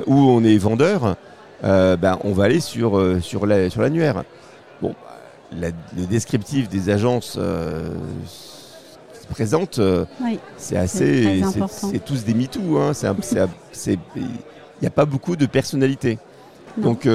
où 0.07 0.14
on 0.14 0.45
est 0.45 0.59
vendeur. 0.59 1.16
Euh, 1.64 1.97
bah, 1.97 2.19
on 2.23 2.33
va 2.33 2.45
aller 2.45 2.61
sur, 2.61 3.00
sur 3.23 3.47
l'annuaire. 3.47 4.25
bon, 4.83 4.95
le 5.52 6.07
descriptif 6.07 6.69
des 6.69 6.90
agences 6.90 7.38
se 9.28 9.33
présentent, 9.35 9.80
c'est 10.56 10.76
assez. 10.76 11.42
C'est 11.68 12.04
tous 12.04 12.25
des 12.25 12.35
MeToo. 12.35 12.78
Hein, 12.78 12.92
il 13.87 14.28
n'y 14.83 14.87
a 14.87 14.90
pas 14.90 15.04
beaucoup 15.04 15.37
de 15.37 15.47
personnalité. 15.47 16.18
Donc, 16.76 17.09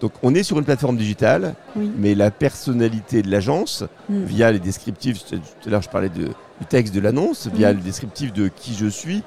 donc 0.00 0.12
on 0.22 0.34
est 0.34 0.42
sur 0.42 0.58
une 0.58 0.64
plateforme 0.64 0.96
digitale, 0.96 1.54
mais 1.76 2.14
la 2.14 2.30
personnalité 2.30 3.22
de 3.22 3.30
l'agence, 3.30 3.84
mm. 4.08 4.22
via 4.24 4.52
les 4.52 4.60
descriptifs, 4.60 5.24
tout 5.24 5.36
à 5.66 5.70
l'heure 5.70 5.82
je 5.82 5.88
parlais 5.88 6.08
de, 6.08 6.26
du 6.60 6.66
texte 6.68 6.94
de 6.94 7.00
l'annonce, 7.00 7.48
via 7.52 7.72
le 7.72 7.80
descriptif 7.80 8.32
de 8.32 8.48
qui 8.48 8.74
je 8.74 8.86
suis, 8.86 9.22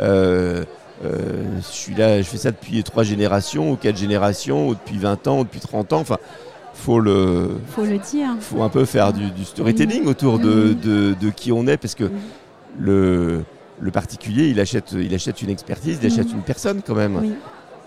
euh, 0.00 0.64
euh, 1.04 1.44
je 1.56 1.62
suis 1.62 1.94
là, 1.94 2.18
je 2.18 2.26
fais 2.26 2.38
ça 2.38 2.50
depuis 2.50 2.82
trois 2.82 3.04
générations, 3.04 3.70
ou 3.70 3.76
quatre 3.76 3.96
générations, 3.96 4.68
ou 4.68 4.74
depuis 4.74 4.98
20 4.98 5.26
ans, 5.28 5.40
ou 5.40 5.44
depuis 5.44 5.60
30 5.60 5.92
ans, 5.92 6.00
enfin 6.00 6.18
faut 6.76 7.00
le 7.00 7.50
faut 7.68 7.84
le 7.84 7.98
dire 7.98 8.28
faut 8.40 8.62
un 8.62 8.68
peu 8.68 8.84
faire 8.84 9.12
du, 9.12 9.44
storytelling 9.44 10.06
autour 10.06 10.38
de, 10.38 10.74
de, 10.74 11.14
de, 11.20 11.30
qui 11.30 11.50
on 11.50 11.66
est 11.66 11.76
parce 11.76 11.94
que 11.94 12.10
le, 12.78 13.42
le 13.80 13.90
particulier 13.90 14.48
il 14.48 14.60
achète 14.60 14.92
il 14.92 15.12
achète 15.14 15.42
une 15.42 15.50
expertise 15.50 15.98
il 16.02 16.06
achète 16.06 16.30
une 16.32 16.42
personne 16.42 16.82
quand 16.86 16.94
même 16.94 17.20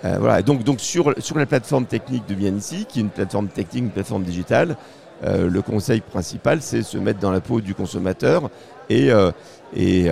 euh, 0.06 0.18
voilà. 0.20 0.42
Donc, 0.42 0.64
donc 0.64 0.80
sur, 0.80 1.14
sur 1.18 1.38
la 1.38 1.46
plateforme 1.46 1.86
technique 1.86 2.28
de 2.28 2.36
Bien 2.36 2.56
ici, 2.56 2.86
qui 2.88 3.00
est 3.00 3.02
une 3.02 3.10
plateforme 3.10 3.48
technique, 3.48 3.84
une 3.84 3.90
plateforme 3.90 4.24
digitale, 4.24 4.78
euh, 5.24 5.50
le 5.50 5.62
conseil 5.62 6.00
principal, 6.00 6.62
c'est 6.62 6.84
se 6.84 6.98
mettre 6.98 7.20
dans 7.20 7.32
la 7.32 7.42
peau 7.42 7.60
du 7.60 7.76
consommateur 7.76 8.50
et, 8.90 9.12
euh, 9.12 9.32
et, 9.76 10.08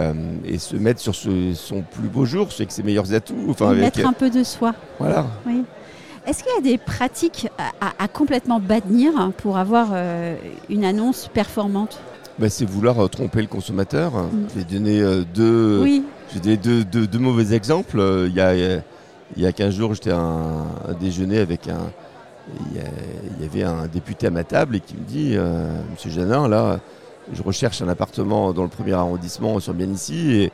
et, 0.46 0.57
se 0.57 0.75
mettre 0.75 1.00
sur 1.00 1.15
son 1.15 1.81
plus 1.81 2.10
beau 2.10 2.25
jour, 2.25 2.50
avec 2.53 2.72
ses 2.72 2.84
meilleurs 2.84 3.13
atouts. 3.13 3.48
Enfin, 3.50 3.74
mettre 3.74 4.05
un 4.05 4.13
peu 4.13 4.29
de 4.29 4.43
soi. 4.43 4.74
Voilà. 5.00 5.25
Oui. 5.46 5.63
Est-ce 6.27 6.43
qu'il 6.43 6.51
y 6.53 6.57
a 6.57 6.62
des 6.62 6.77
pratiques 6.77 7.48
à, 7.79 8.07
complètement 8.10 8.60
bannir 8.60 9.31
pour 9.38 9.57
avoir 9.57 9.88
une 10.69 10.84
annonce 10.84 11.29
performante? 11.34 12.00
Ben, 12.38 12.50
C'est 12.50 12.65
vouloir 12.65 13.10
tromper 13.10 13.41
le 13.41 13.48
consommateur. 13.48 14.13
Mm. 14.13 14.48
Je 14.53 14.60
vais 14.60 14.65
donner 14.65 15.24
deux, 15.34 15.79
oui. 15.81 16.03
deux, 16.43 16.84
deux, 16.84 17.07
deux, 17.07 17.19
mauvais 17.19 17.55
exemples. 17.55 18.00
Il 18.27 18.34
y 18.34 18.41
a 18.41 18.81
il 19.36 19.43
y 19.43 19.46
a 19.46 19.51
15 19.51 19.75
jours, 19.75 19.93
j'étais 19.93 20.12
à 20.12 20.19
un, 20.19 20.93
déjeuner 21.00 21.39
avec 21.39 21.67
un. 21.67 21.91
Il 22.72 23.41
y, 23.41 23.46
avait 23.46 23.63
un 23.63 23.88
député 23.88 24.27
à 24.27 24.29
ma 24.29 24.46
table 24.46 24.77
et 24.77 24.79
qui 24.79 24.96
me 24.96 25.03
dit 25.03 25.34
euh, 25.36 25.81
Monsieur 25.91 26.10
Janin, 26.10 26.48
là, 26.48 26.79
je 27.34 27.43
recherche 27.43 27.81
un 27.81 27.89
appartement 27.89 28.53
dans 28.53 28.63
le 28.63 28.69
premier 28.69 28.93
arrondissement 28.93 29.60
sur 29.60 29.74
bien 29.74 29.89
ici 29.89 30.50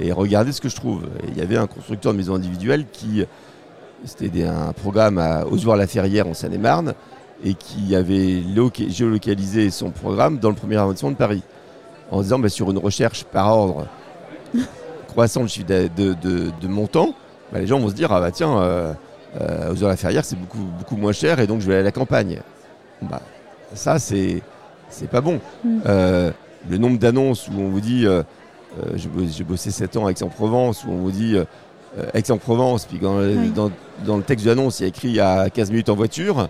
et, 0.00 0.12
regardez 0.12 0.50
ce 0.50 0.60
que 0.60 0.68
je 0.68 0.74
trouve. 0.74 1.06
il 1.28 1.38
y 1.38 1.40
avait 1.40 1.56
un 1.56 1.68
constructeur 1.68 2.12
de 2.12 2.18
maisons 2.18 2.34
individuelles 2.34 2.86
qui. 2.92 3.24
C'était 4.04 4.44
un 4.44 4.72
programme 4.72 5.18
à 5.18 5.46
Ozoir-la-Ferrière 5.46 6.26
en 6.26 6.34
Seine-et-Marne 6.34 6.94
et 7.44 7.54
qui 7.54 7.94
avait 7.94 8.42
géolocalisé 8.88 9.70
son 9.70 9.90
programme 9.90 10.38
dans 10.38 10.48
le 10.50 10.54
premier 10.54 10.76
arrondissement 10.76 11.10
de 11.10 11.16
Paris 11.16 11.42
en 12.10 12.22
disant 12.22 12.38
bah, 12.38 12.48
sur 12.48 12.70
une 12.70 12.78
recherche 12.78 13.24
par 13.24 13.48
ordre 13.48 13.86
croissant 15.08 15.44
de, 15.44 15.88
de, 15.88 16.14
de, 16.14 16.50
de 16.60 16.68
montant, 16.68 17.14
bah, 17.52 17.58
les 17.58 17.66
gens 17.66 17.78
vont 17.78 17.88
se 17.88 17.94
dire 17.94 18.12
ah 18.12 18.20
bah 18.20 18.30
tiens, 18.30 18.58
euh, 18.58 18.92
euh, 19.40 19.72
aux 19.72 19.82
heures 19.82 19.88
la 19.88 19.96
ferrière 19.96 20.24
c'est 20.24 20.38
beaucoup, 20.38 20.66
beaucoup 20.78 20.96
moins 20.96 21.12
cher 21.12 21.40
et 21.40 21.46
donc 21.46 21.60
je 21.60 21.66
vais 21.66 21.74
aller 21.74 21.82
à 21.82 21.84
la 21.84 21.92
campagne. 21.92 22.40
Bah, 23.02 23.22
ça 23.74 23.98
c'est 23.98 24.42
c'est 24.88 25.08
pas 25.10 25.20
bon. 25.20 25.40
Mm. 25.64 25.78
Euh, 25.86 26.30
le 26.68 26.78
nombre 26.78 26.98
d'annonces 26.98 27.48
où 27.48 27.52
on 27.58 27.68
vous 27.68 27.80
dit 27.80 28.06
j'ai 28.94 29.44
bossé 29.44 29.70
7 29.70 29.96
ans 29.96 30.06
à 30.06 30.10
Aix-en-Provence, 30.10 30.84
où 30.84 30.90
on 30.90 30.96
vous 30.98 31.12
dit 31.12 31.36
Aix-en-Provence, 32.14 32.86
puis 32.86 32.98
dans, 32.98 33.70
dans, 34.04 34.16
le 34.16 34.22
texte 34.22 34.44
de 34.44 34.50
l'annonce 34.50 34.80
il 34.80 34.82
y 34.82 34.86
a 34.86 34.88
écrit 34.88 35.20
à 35.20 35.48
15 35.50 35.70
minutes 35.70 35.88
en 35.88 35.94
voiture, 35.94 36.48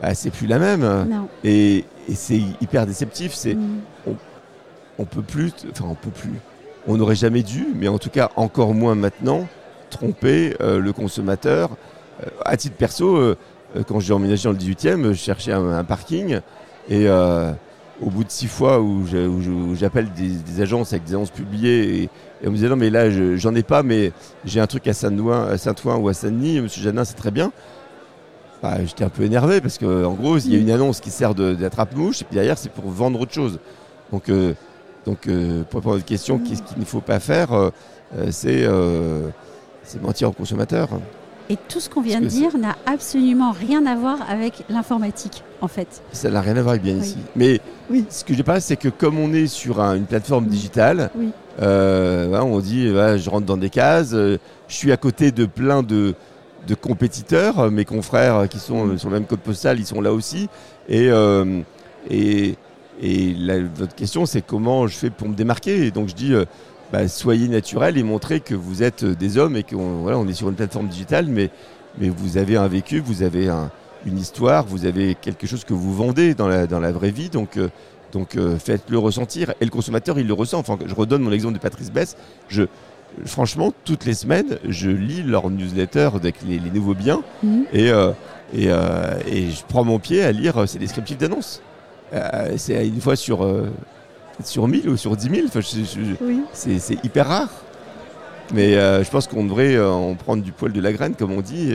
bah, 0.00 0.14
c'est 0.14 0.30
plus 0.30 0.46
la 0.46 0.58
même. 0.58 1.26
Et, 1.44 1.84
et 2.08 2.14
c'est 2.14 2.40
hyper 2.60 2.86
déceptif. 2.86 3.34
C'est 3.34 3.54
mm. 3.54 3.80
on, 4.06 4.16
on 4.98 5.04
peut 5.04 5.22
plus, 5.22 5.52
enfin 5.70 5.86
on 5.88 5.94
peut 5.94 6.10
plus. 6.10 6.34
On 6.86 6.96
n'aurait 6.96 7.14
jamais 7.14 7.42
dû, 7.42 7.68
mais 7.74 7.88
en 7.88 7.98
tout 7.98 8.10
cas 8.10 8.30
encore 8.36 8.74
moins 8.74 8.94
maintenant, 8.94 9.46
tromper 9.90 10.56
euh, 10.60 10.80
le 10.80 10.92
consommateur. 10.92 11.70
Euh, 12.22 12.30
à 12.44 12.56
titre 12.56 12.76
perso, 12.76 13.16
euh, 13.16 13.36
quand 13.86 14.00
j'ai 14.00 14.12
emménagé 14.12 14.44
dans 14.44 14.52
le 14.52 14.58
18e, 14.58 15.08
je 15.08 15.14
cherchais 15.14 15.52
un, 15.52 15.84
parking 15.84 16.40
et 16.88 17.06
au 18.00 18.10
bout 18.10 18.24
de 18.24 18.30
six 18.30 18.46
fois 18.46 18.80
où 18.80 19.04
j'appelle 19.74 20.08
des, 20.12 20.60
agences 20.60 20.92
avec 20.92 21.04
des 21.04 21.14
annonces 21.14 21.30
publiées 21.30 22.02
et, 22.02 22.10
on 22.44 22.50
me 22.50 22.54
disait 22.54 22.68
non 22.68 22.76
mais 22.76 22.90
là 22.90 23.10
j'en 23.36 23.54
ai 23.54 23.64
pas 23.64 23.82
mais 23.82 24.12
j'ai 24.44 24.60
un 24.60 24.66
truc 24.68 24.86
à 24.86 24.92
Saint-Ouen 24.92 25.48
ou 25.96 26.08
à 26.08 26.14
Saint-Denis, 26.14 26.60
monsieur 26.60 26.82
Janin 26.82 27.04
c'est 27.04 27.16
très 27.16 27.32
bien. 27.32 27.52
Bah, 28.62 28.84
j'étais 28.84 29.04
un 29.04 29.08
peu 29.08 29.22
énervé 29.22 29.60
parce 29.60 29.78
qu'en 29.78 30.12
gros 30.14 30.38
il 30.38 30.52
y 30.52 30.56
a 30.56 30.58
une 30.58 30.70
annonce 30.70 31.00
qui 31.00 31.10
sert 31.10 31.34
d'attrape-mouche 31.34 32.22
et 32.22 32.24
puis 32.24 32.34
derrière 32.34 32.58
c'est 32.58 32.70
pour 32.70 32.88
vendre 32.90 33.20
autre 33.20 33.32
chose. 33.32 33.58
Donc, 34.12 34.30
donc 35.04 35.20
pour 35.22 35.30
répondre 35.30 35.88
à 35.88 35.96
votre 35.96 36.04
question, 36.04 36.38
qu'est-ce 36.38 36.62
qu'il 36.62 36.78
ne 36.78 36.84
faut 36.84 37.00
pas 37.00 37.18
faire 37.18 37.48
C'est 38.30 38.68
c'est 39.82 40.02
mentir 40.02 40.28
aux 40.28 40.32
consommateurs. 40.32 40.90
Et 41.50 41.56
tout 41.68 41.80
ce 41.80 41.88
qu'on 41.88 42.02
vient 42.02 42.20
de 42.20 42.26
dire 42.26 42.58
n'a 42.58 42.76
absolument 42.84 43.52
rien 43.52 43.86
à 43.86 43.96
voir 43.96 44.18
avec 44.28 44.64
l'informatique, 44.68 45.42
en 45.62 45.68
fait. 45.68 46.02
Ça 46.12 46.30
n'a 46.30 46.42
rien 46.42 46.56
à 46.56 46.62
voir 46.62 46.72
avec 46.72 46.82
bien 46.82 46.96
ici. 46.96 47.16
Mais 47.36 47.60
oui. 47.90 48.04
ce 48.10 48.22
que 48.22 48.34
je 48.34 48.42
pas, 48.42 48.60
c'est 48.60 48.76
que 48.76 48.88
comme 48.88 49.18
on 49.18 49.32
est 49.32 49.46
sur 49.46 49.80
une 49.80 50.04
plateforme 50.04 50.46
digitale, 50.46 51.10
euh, 51.62 52.38
on 52.40 52.60
dit 52.60 52.88
je 52.88 53.30
rentre 53.30 53.46
dans 53.46 53.56
des 53.56 53.70
cases, 53.70 54.12
euh, 54.12 54.36
je 54.68 54.74
suis 54.74 54.92
à 54.92 54.98
côté 54.98 55.32
de 55.32 55.46
plein 55.46 55.82
de, 55.82 56.14
compétiteurs, 56.82 57.70
mes 57.70 57.86
confrères 57.86 58.46
qui 58.48 58.58
sont 58.58 58.98
sur 58.98 59.08
le 59.08 59.14
même 59.14 59.26
code 59.26 59.40
postal, 59.40 59.80
ils 59.80 59.86
sont 59.86 60.02
là 60.02 60.12
aussi. 60.12 60.50
Et, 60.86 61.08
euh, 61.10 61.62
et, 62.10 62.56
votre 63.74 63.94
question, 63.94 64.26
c'est 64.26 64.42
comment 64.42 64.86
je 64.86 64.96
fais 64.96 65.08
pour 65.08 65.28
me 65.28 65.34
démarquer? 65.34 65.86
Et 65.86 65.90
donc 65.90 66.08
je 66.08 66.14
dis 66.14 66.34
bah, 66.92 67.06
soyez 67.08 67.48
naturel 67.48 67.98
et 67.98 68.02
montrez 68.02 68.40
que 68.40 68.54
vous 68.54 68.82
êtes 68.82 69.04
des 69.04 69.36
hommes 69.36 69.56
et 69.56 69.62
qu'on 69.62 69.98
voilà, 70.02 70.18
on 70.18 70.26
est 70.26 70.32
sur 70.32 70.48
une 70.48 70.54
plateforme 70.54 70.88
digitale, 70.88 71.26
mais, 71.26 71.50
mais 71.98 72.08
vous 72.08 72.38
avez 72.38 72.56
un 72.56 72.68
vécu, 72.68 73.00
vous 73.00 73.22
avez 73.22 73.50
une 74.06 74.18
histoire, 74.18 74.64
vous 74.64 74.86
avez 74.86 75.14
quelque 75.14 75.46
chose 75.46 75.64
que 75.64 75.74
vous 75.74 75.94
vendez 75.94 76.34
dans 76.34 76.48
la, 76.48 76.66
dans 76.66 76.80
la 76.80 76.92
vraie 76.92 77.10
vie. 77.10 77.28
Donc, 77.28 77.56
euh, 77.56 77.68
donc 78.12 78.36
euh, 78.36 78.58
faites-le 78.58 78.98
ressentir. 78.98 79.52
Et 79.60 79.64
le 79.64 79.70
consommateur, 79.70 80.18
il 80.18 80.26
le 80.26 80.32
ressent. 80.32 80.58
Enfin, 80.58 80.78
je 80.84 80.94
redonne 80.94 81.22
mon 81.22 81.32
exemple 81.32 81.54
de 81.54 81.58
Patrice 81.58 81.92
Bess. 81.92 82.16
Je, 82.48 82.64
franchement, 83.26 83.72
toutes 83.84 84.06
les 84.06 84.14
semaines, 84.14 84.58
je 84.66 84.90
lis 84.90 85.22
leur 85.22 85.50
newsletter 85.50 86.10
avec 86.14 86.36
les, 86.46 86.58
nouveaux 86.70 86.94
biens 86.94 87.20
et, 87.72 87.90
euh, 87.90 88.12
et, 88.54 88.66
et, 88.66 89.50
je 89.50 89.62
prends 89.68 89.84
mon 89.84 89.98
pied 89.98 90.22
à 90.22 90.32
lire 90.32 90.66
ces 90.68 90.78
descriptifs 90.78 91.18
d'annonces. 91.18 91.60
c'est 92.56 92.86
une 92.86 93.00
fois 93.00 93.16
sur 93.16 93.46
sur 94.44 94.68
1000 94.68 94.88
ou 94.88 94.96
sur 94.96 95.16
10 95.16 95.48
000. 95.52 95.62
C'est 96.52 97.04
hyper 97.04 97.28
rare. 97.28 97.50
Mais 98.54 98.76
euh, 98.76 99.04
je 99.04 99.10
pense 99.10 99.26
qu'on 99.26 99.44
devrait 99.44 99.74
euh, 99.74 99.90
en 99.90 100.14
prendre 100.14 100.42
du 100.42 100.52
poil 100.52 100.72
de 100.72 100.80
la 100.80 100.92
graine, 100.92 101.14
comme 101.14 101.32
on 101.32 101.40
dit, 101.40 101.72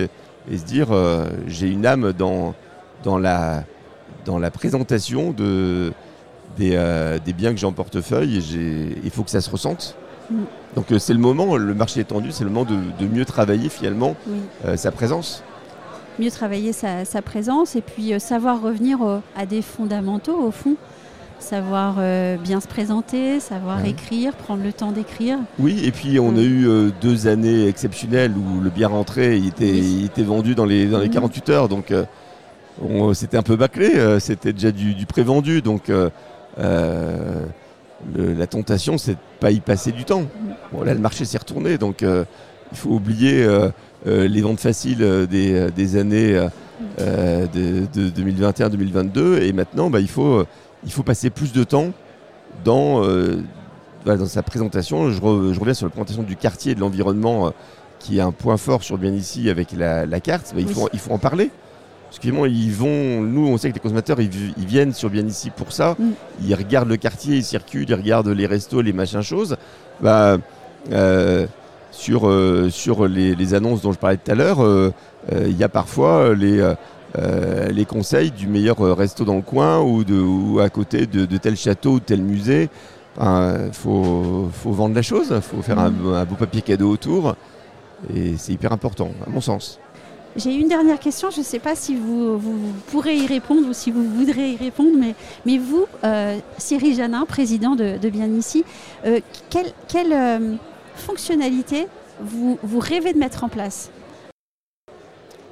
et, 0.49 0.57
se 0.57 0.63
dire 0.63 0.87
euh, 0.91 1.27
j'ai 1.47 1.69
une 1.69 1.85
âme 1.85 2.13
dans, 2.13 2.55
dans, 3.03 3.17
la, 3.17 3.63
dans 4.25 4.39
la 4.39 4.51
présentation 4.51 5.31
de, 5.31 5.93
des, 6.57 6.71
des 7.23 7.33
biens 7.33 7.53
que 7.53 7.59
j'ai 7.59 7.65
en 7.65 7.71
portefeuille 7.71 8.37
et 8.37 8.97
il 9.03 9.11
faut 9.11 9.23
que 9.23 9.29
ça 9.29 9.41
se 9.41 9.49
ressente. 9.49 9.95
Mm. 10.29 10.35
Donc 10.75 10.85
c'est 10.97 11.13
le 11.13 11.19
moment, 11.19 11.55
le 11.55 11.73
marché 11.75 11.99
est 11.99 12.05
tendu, 12.05 12.31
c'est 12.31 12.43
le 12.43 12.49
moment 12.49 12.65
de, 12.65 13.05
mieux 13.05 13.25
travailler 13.25 13.69
finalement 13.69 14.15
sa 14.75 14.91
présence 14.91 15.43
mieux 16.19 16.29
travailler 16.29 16.73
sa, 16.73 17.05
sa, 17.05 17.23
présence 17.23 17.75
et 17.75 17.81
puis 17.81 18.19
savoir 18.19 18.61
revenir 18.61 18.99
à 19.35 19.47
des 19.47 19.63
fondamentaux 19.63 20.37
au 20.37 20.51
fond 20.51 20.75
savoir 21.43 21.97
euh, 21.99 22.37
bien 22.37 22.59
se 22.61 22.67
présenter, 22.67 23.39
savoir 23.39 23.85
écrire, 23.85 24.33
prendre 24.33 24.63
le 24.63 24.73
temps 24.73 24.91
d'écrire. 24.91 25.37
Oui, 25.59 25.81
et 25.83 25.91
puis 25.91 26.19
on 26.19 26.35
a 26.35 26.41
eu 26.41 26.67
euh, 26.67 26.89
deux 27.01 27.27
années 27.27 27.67
exceptionnelles 27.67 28.31
où 28.35 28.61
le 28.61 28.69
bien 28.69 28.87
rentré 28.87 29.37
il 29.37 29.47
était, 29.47 29.77
était 30.05 30.23
vendu 30.23 30.55
dans 30.55 30.65
les, 30.65 30.87
dans 30.87 30.99
les 30.99 31.09
48 31.09 31.49
heures, 31.49 31.69
donc 31.69 31.91
euh, 31.91 32.05
c'était 33.13 33.37
un 33.37 33.43
peu 33.43 33.55
bâclé, 33.55 33.91
c'était 34.19 34.53
déjà 34.53 34.71
du, 34.71 34.95
du 34.95 35.05
prévendu, 35.05 35.61
donc 35.61 35.91
la 36.57 38.47
tentation 38.49 38.97
c'est 38.97 39.11
de 39.11 39.17
pas 39.39 39.51
y 39.51 39.59
passer 39.59 39.91
du 39.91 40.05
temps. 40.05 40.23
Bon, 40.71 40.81
là 40.83 40.95
le 40.95 40.99
marché 40.99 41.25
s'est 41.25 41.37
retourné, 41.37 41.77
donc 41.77 42.01
il 42.01 42.77
faut 42.77 42.89
oublier 42.89 43.47
les 44.05 44.41
ventes 44.41 44.59
faciles 44.59 45.27
des, 45.29 45.69
des 45.69 45.97
années 45.97 46.47
de, 46.97 47.85
2021-2022, 47.95 49.43
et 49.43 49.53
maintenant 49.53 49.91
bah, 49.91 49.99
il 49.99 50.09
faut 50.09 50.43
il 50.85 50.91
faut 50.91 51.03
passer 51.03 51.29
plus 51.29 51.53
de 51.53 51.63
temps 51.63 51.91
dans, 52.63 53.03
euh, 53.03 53.41
dans 54.05 54.25
sa 54.25 54.43
présentation. 54.43 55.09
Je, 55.09 55.21
reviens 55.21 55.73
sur 55.73 55.85
la 55.85 55.91
présentation 55.91 56.23
du 56.23 56.35
quartier 56.35 56.73
et 56.73 56.75
de 56.75 56.79
l'environnement, 56.79 57.47
euh, 57.47 57.49
qui 57.99 58.17
est 58.17 58.21
un 58.21 58.31
point 58.31 58.57
fort 58.57 58.83
sur 58.83 58.97
bien 58.97 59.11
ici 59.11 59.49
avec 59.49 59.71
la, 59.71 60.19
carte. 60.19 60.53
Bah, 60.53 60.61
il, 60.61 60.67
faut, 60.67 60.89
il 60.93 60.99
faut 60.99 61.11
en 61.11 61.19
parler. 61.19 61.51
Parce 62.05 62.19
qu'ils 62.19 62.33
ils 62.33 62.71
vont, 62.71 63.21
nous, 63.21 63.47
on 63.47 63.57
sait 63.57 63.69
que 63.69 63.75
les 63.75 63.79
consommateurs, 63.79 64.19
ils, 64.21 64.29
viennent 64.57 64.93
sur 64.93 65.09
bien 65.09 65.25
ici 65.25 65.49
pour 65.49 65.71
ça. 65.71 65.95
Mm. 65.97 66.11
Ils 66.45 66.55
regardent 66.55 66.89
le 66.89 66.97
quartier, 66.97 67.37
ils 67.37 67.43
circulent, 67.43 67.89
ils 67.89 67.95
regardent 67.95 68.27
les 68.27 68.45
restos, 68.45 68.81
les 68.81 68.93
machins 68.93 69.21
choses. 69.21 69.57
Bah, 69.99 70.37
euh, 70.91 71.47
sur, 71.91 72.29
sur 72.71 73.07
les, 73.07 73.53
annonces 73.53 73.81
dont 73.81 73.93
je 73.93 73.99
parlais 73.99 74.17
tout 74.17 74.31
à 74.31 74.35
l'heure, 74.35 74.91
il 75.31 75.57
y 75.57 75.63
a 75.63 75.69
parfois 75.69 76.35
les, 76.35 76.59
euh, 77.17 77.69
les 77.69 77.85
conseils 77.85 78.31
du 78.31 78.47
meilleur 78.47 78.81
euh, 78.81 78.93
resto 78.93 79.23
dans 79.23 79.35
le 79.35 79.41
coin 79.41 79.81
ou, 79.81 80.03
de, 80.03 80.19
ou 80.19 80.59
à 80.59 80.69
côté 80.69 81.05
de, 81.05 81.37
tel 81.37 81.55
château 81.55 81.93
ou 81.93 81.99
tel 81.99 82.21
musée. 82.21 82.69
Il 83.19 83.69
faut, 83.73 84.49
faut, 84.51 84.71
vendre 84.71 84.95
la 84.95 85.03
chose, 85.03 85.27
il 85.29 85.41
faut 85.41 85.61
faire 85.61 85.77
un, 85.77 85.93
un, 86.15 86.25
beau 86.25 86.35
papier 86.35 86.63
cadeau 86.63 86.89
autour. 86.89 87.35
Et 88.13 88.35
c'est 88.37 88.53
hyper 88.53 88.71
important, 88.71 89.11
à 89.25 89.29
mon 89.29 89.41
sens. 89.41 89.79
J'ai 90.35 90.55
une 90.55 90.67
dernière 90.67 90.99
question, 90.99 91.29
je 91.29 91.39
ne 91.39 91.43
sais 91.43 91.59
pas 91.59 91.75
si 91.75 91.95
vous, 91.95 92.39
vous, 92.39 92.73
pourrez 92.87 93.15
y 93.15 93.27
répondre 93.27 93.69
ou 93.69 93.73
si 93.73 93.91
vous 93.91 94.03
voudrez 94.03 94.53
y 94.53 94.57
répondre, 94.57 94.97
mais, 94.97 95.13
mais 95.45 95.59
vous, 95.59 95.85
euh, 96.03 96.39
Cyril 96.57 96.95
Janin, 96.95 97.25
président 97.25 97.75
de, 97.75 98.09
Bien 98.09 98.25
Ici, 98.25 98.65
euh, 99.05 99.19
quelle, 99.51 99.71
quelle 99.87 100.57
fonctionnalité 100.95 101.87
vous, 102.19 102.57
vous 102.63 102.79
rêvez 102.79 103.13
de 103.13 103.19
mettre 103.19 103.43
en 103.43 103.49
place? 103.49 103.91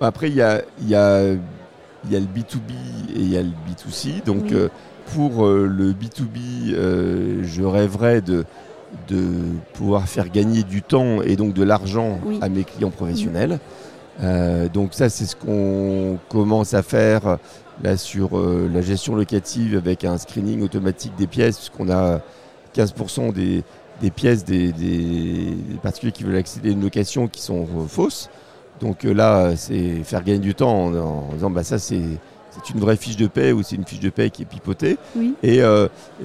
Après, 0.01 0.29
il 0.29 0.35
y 0.35 0.41
a, 0.41 0.61
y, 0.87 0.95
a, 0.95 1.33
y 2.09 2.15
a, 2.15 2.19
le 2.19 2.25
B2B 2.25 2.71
et 3.15 3.19
il 3.19 3.29
y 3.29 3.37
a 3.37 3.41
le 3.41 3.49
B2C. 3.49 4.23
Donc, 4.25 4.53
pour 5.13 5.45
le 5.45 5.93
B2B, 5.93 7.43
je 7.43 7.63
rêverais 7.63 8.21
de, 8.21 8.45
de 9.07 9.23
pouvoir 9.73 10.07
faire 10.07 10.29
gagner 10.29 10.63
du 10.63 10.81
temps 10.81 11.21
et 11.21 11.35
donc 11.35 11.53
de 11.53 11.63
l'argent 11.63 12.19
à 12.41 12.49
mes 12.49 12.63
clients 12.63 12.91
professionnels. 12.91 13.59
Euh, 14.21 14.67
donc 14.69 14.93
ça, 14.93 15.09
c'est 15.09 15.25
ce 15.25 15.35
qu'on 15.35 16.19
commence 16.29 16.73
à 16.73 16.83
faire 16.83 17.37
là 17.81 17.97
sur 17.97 18.37
euh, 18.37 18.69
la 18.71 18.81
gestion 18.81 19.15
locative 19.15 19.75
avec 19.75 20.03
un 20.05 20.17
screening 20.17 20.61
automatique 20.61 21.13
des 21.17 21.27
pièces, 21.27 21.57
puisqu'on 21.57 21.89
a 21.89 22.21
15% 22.75 23.33
des, 23.33 23.63
pièces 24.11 24.45
des, 24.45 24.73
particuliers 25.81 26.11
qui 26.11 26.23
veulent 26.23 26.35
accéder 26.35 26.69
à 26.69 26.71
une 26.73 26.83
location 26.83 27.27
qui 27.27 27.41
sont 27.41 27.63
euh, 27.63 27.87
fausses. 27.87 28.29
Donc 28.81 29.03
là, 29.03 29.55
c'est 29.55 30.03
faire 30.03 30.23
gagner 30.23 30.39
du 30.39 30.55
temps 30.55 30.87
en, 30.87 31.33
disant 31.33 31.49
bah 31.49 31.63
ça 31.63 31.77
c'est 31.77 31.99
une 32.73 32.79
vraie 32.79 32.97
fiche 32.97 33.15
de 33.15 33.27
paie 33.27 33.51
ou 33.51 33.63
c'est 33.63 33.75
une 33.75 33.85
fiche 33.85 33.99
de 33.99 34.09
paie 34.09 34.29
qui 34.29 34.41
est 34.41 34.45
pipotée. 34.45 34.97
Et, 35.43 35.61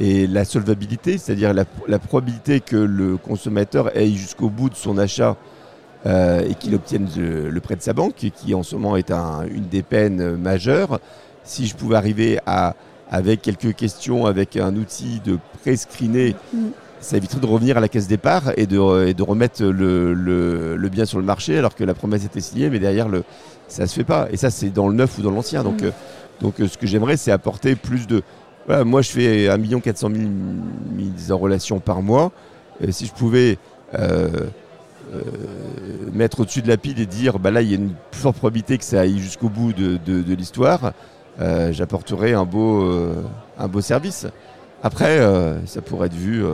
et, 0.01 0.27
la 0.27 0.45
solvabilité, 0.45 1.19
c'est-à-dire 1.19 1.53
la, 1.53 1.65
la, 1.87 1.99
probabilité 1.99 2.61
que 2.61 2.77
le 2.77 3.17
consommateur 3.17 3.91
aille 3.95 4.17
jusqu'au 4.17 4.49
bout 4.49 4.71
de 4.71 4.75
son 4.75 4.97
achat 4.99 5.37
euh, 6.07 6.47
et 6.49 6.55
qu'il 6.55 6.73
obtienne 6.75 7.09
le, 7.17 7.61
prêt 7.61 7.75
de 7.75 7.83
sa 7.83 7.93
banque, 7.93 8.15
qui 8.15 8.55
en 8.55 8.63
ce 8.63 8.77
moment 8.77 8.97
est 8.97 9.11
une 9.11 9.67
des 9.69 9.83
peines 9.83 10.37
majeures. 10.37 11.01
Si 11.43 11.67
je 11.67 11.75
pouvais 11.75 11.97
arriver 11.97 12.39
à, 12.47 12.77
avec 13.11 13.43
quelques 13.43 13.75
questions, 13.75 14.27
avec 14.27 14.57
un 14.57 14.75
outil 14.77 15.21
de 15.25 15.39
pré-screener, 15.61 16.35
ça 17.01 17.17
éviterait 17.17 17.41
de 17.41 17.47
revenir 17.47 17.77
à 17.77 17.81
la 17.81 17.89
caisse 17.89 18.09
départ 18.09 18.53
et 18.57 18.67
de, 18.67 19.13
de 19.13 19.23
remettre 19.23 19.65
le, 19.65 20.89
bien 20.91 21.05
sur 21.05 21.19
le 21.19 21.25
marché 21.25 21.59
alors 21.59 21.75
que 21.75 21.85
la 21.85 21.95
promesse 21.95 22.25
était 22.25 22.41
signée, 22.41 22.71
mais 22.71 22.79
derrière, 22.79 23.09
le, 23.09 23.23
ça 23.69 23.87
se 23.87 23.95
fait 23.95 24.05
pas. 24.05 24.29
Et 24.31 24.37
ça, 24.37 24.51
c'est 24.51 24.71
dans 24.71 24.89
le 24.89 24.95
neuf 24.95 25.19
ou 25.19 25.23
dans 25.23 25.31
l'ancien. 25.31 25.63
Donc, 25.63 25.83
euh, 25.83 25.91
donc 26.41 26.61
euh, 26.61 26.69
ce 26.69 26.79
que 26.79 26.87
j'aimerais, 26.87 27.17
c'est 27.17 27.33
apporter 27.33 27.77
plus 27.77 28.07
de... 28.07 28.23
Voilà, 28.67 28.85
moi, 28.85 29.03
je 29.03 29.11
fais 29.11 29.49
1 29.49 29.81
400 29.81 30.11
000 30.13 30.23
mises 30.97 31.31
en 31.31 31.39
relation 31.39 31.79
par 31.79 32.03
mois. 32.03 32.33
si 32.91 33.07
je 33.07 33.13
pouvais... 33.13 33.59
Euh, 33.95 34.29
mettre 36.13 36.41
au-dessus 36.41 36.63
de 36.63 36.69
la 36.69 36.77
pile 36.77 37.01
et 37.01 37.07
dire 37.07 37.39
bah 37.39 37.53
là 37.53 37.63
il 37.63 37.71
y 37.71 37.75
a 37.75 37.77
une 37.77 37.95
forte 38.11 38.39
probabilité 38.39 38.77
que 38.77 38.83
ça 38.83 39.03
aille 39.03 39.21
jusqu'au 39.21 39.49
bout 39.49 39.73
de, 39.73 40.35
l'histoire, 40.35 40.93
euh, 41.41 41.73
j'apporterai 41.73 42.35
un 42.35 42.45
beau, 42.45 42.83
euh, 42.83 43.23
un 43.59 43.69
beau 43.69 43.81
service. 43.81 44.27
Après, 44.83 45.19
ça 45.65 45.81
pourrait 45.81 46.07
être 46.07 46.15
vu 46.15 46.45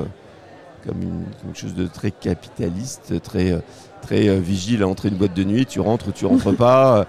comme 0.87 1.03
une, 1.03 1.25
quelque 1.43 1.59
chose 1.59 1.75
de 1.75 1.87
très 1.87 2.11
capitaliste, 2.11 3.21
très, 3.21 3.61
très 4.01 4.39
vigile 4.39 4.83
à 4.83 4.89
entrer 4.89 5.09
une 5.09 5.17
boîte 5.17 5.35
de 5.35 5.45
nuit, 5.45 5.67
tu 5.67 5.81
rentres 5.81 6.09
ou 6.09 6.13
tu 6.13 6.25
rentres 6.25 6.57
pas. 6.57 7.07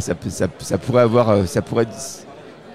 ça, 0.00 0.14
ça, 0.58 0.78
pourrait 0.78 1.02
avoir. 1.02 1.46
Ça 1.46 1.62
pourrait 1.62 1.86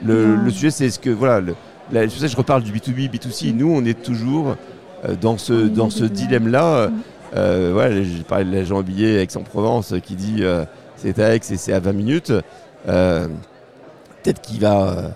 le, 0.04 0.36
le, 0.36 0.50
sujet, 0.50 0.72
c'est 0.72 0.90
ce 0.90 1.00
que. 1.00 1.12
Voilà, 1.12 1.42
le, 1.42 2.10
ça 2.10 2.28
je 2.28 2.36
reparle 2.36 2.64
du 2.64 2.72
B2B, 2.72 3.12
B2C. 3.12 3.54
Nous, 3.54 3.70
on 3.70 3.86
est 3.86 4.02
toujours 4.02 4.56
dans 5.22 5.38
ce, 5.38 5.54
dans 5.68 5.92
ce 5.92 6.06
dilemme-là. 6.06 6.90
Euh, 7.36 7.74
ouais, 7.74 8.04
j'ai 8.04 8.24
parlé 8.24 8.46
de 8.46 8.52
l'agent 8.52 8.76
immobilier 8.76 9.16
Aix-en-Provence 9.18 9.96
qui 10.04 10.16
dit 10.16 10.38
euh, 10.42 10.64
c'est 10.96 11.20
à 11.20 11.36
Aix 11.36 11.42
et 11.50 11.58
c'est 11.58 11.74
à 11.74 11.80
20 11.80 11.94
minutes. 11.94 12.34
Euh, 12.88 13.28
peut-être 14.26 14.42
qu'il 14.42 14.60
va, 14.60 15.12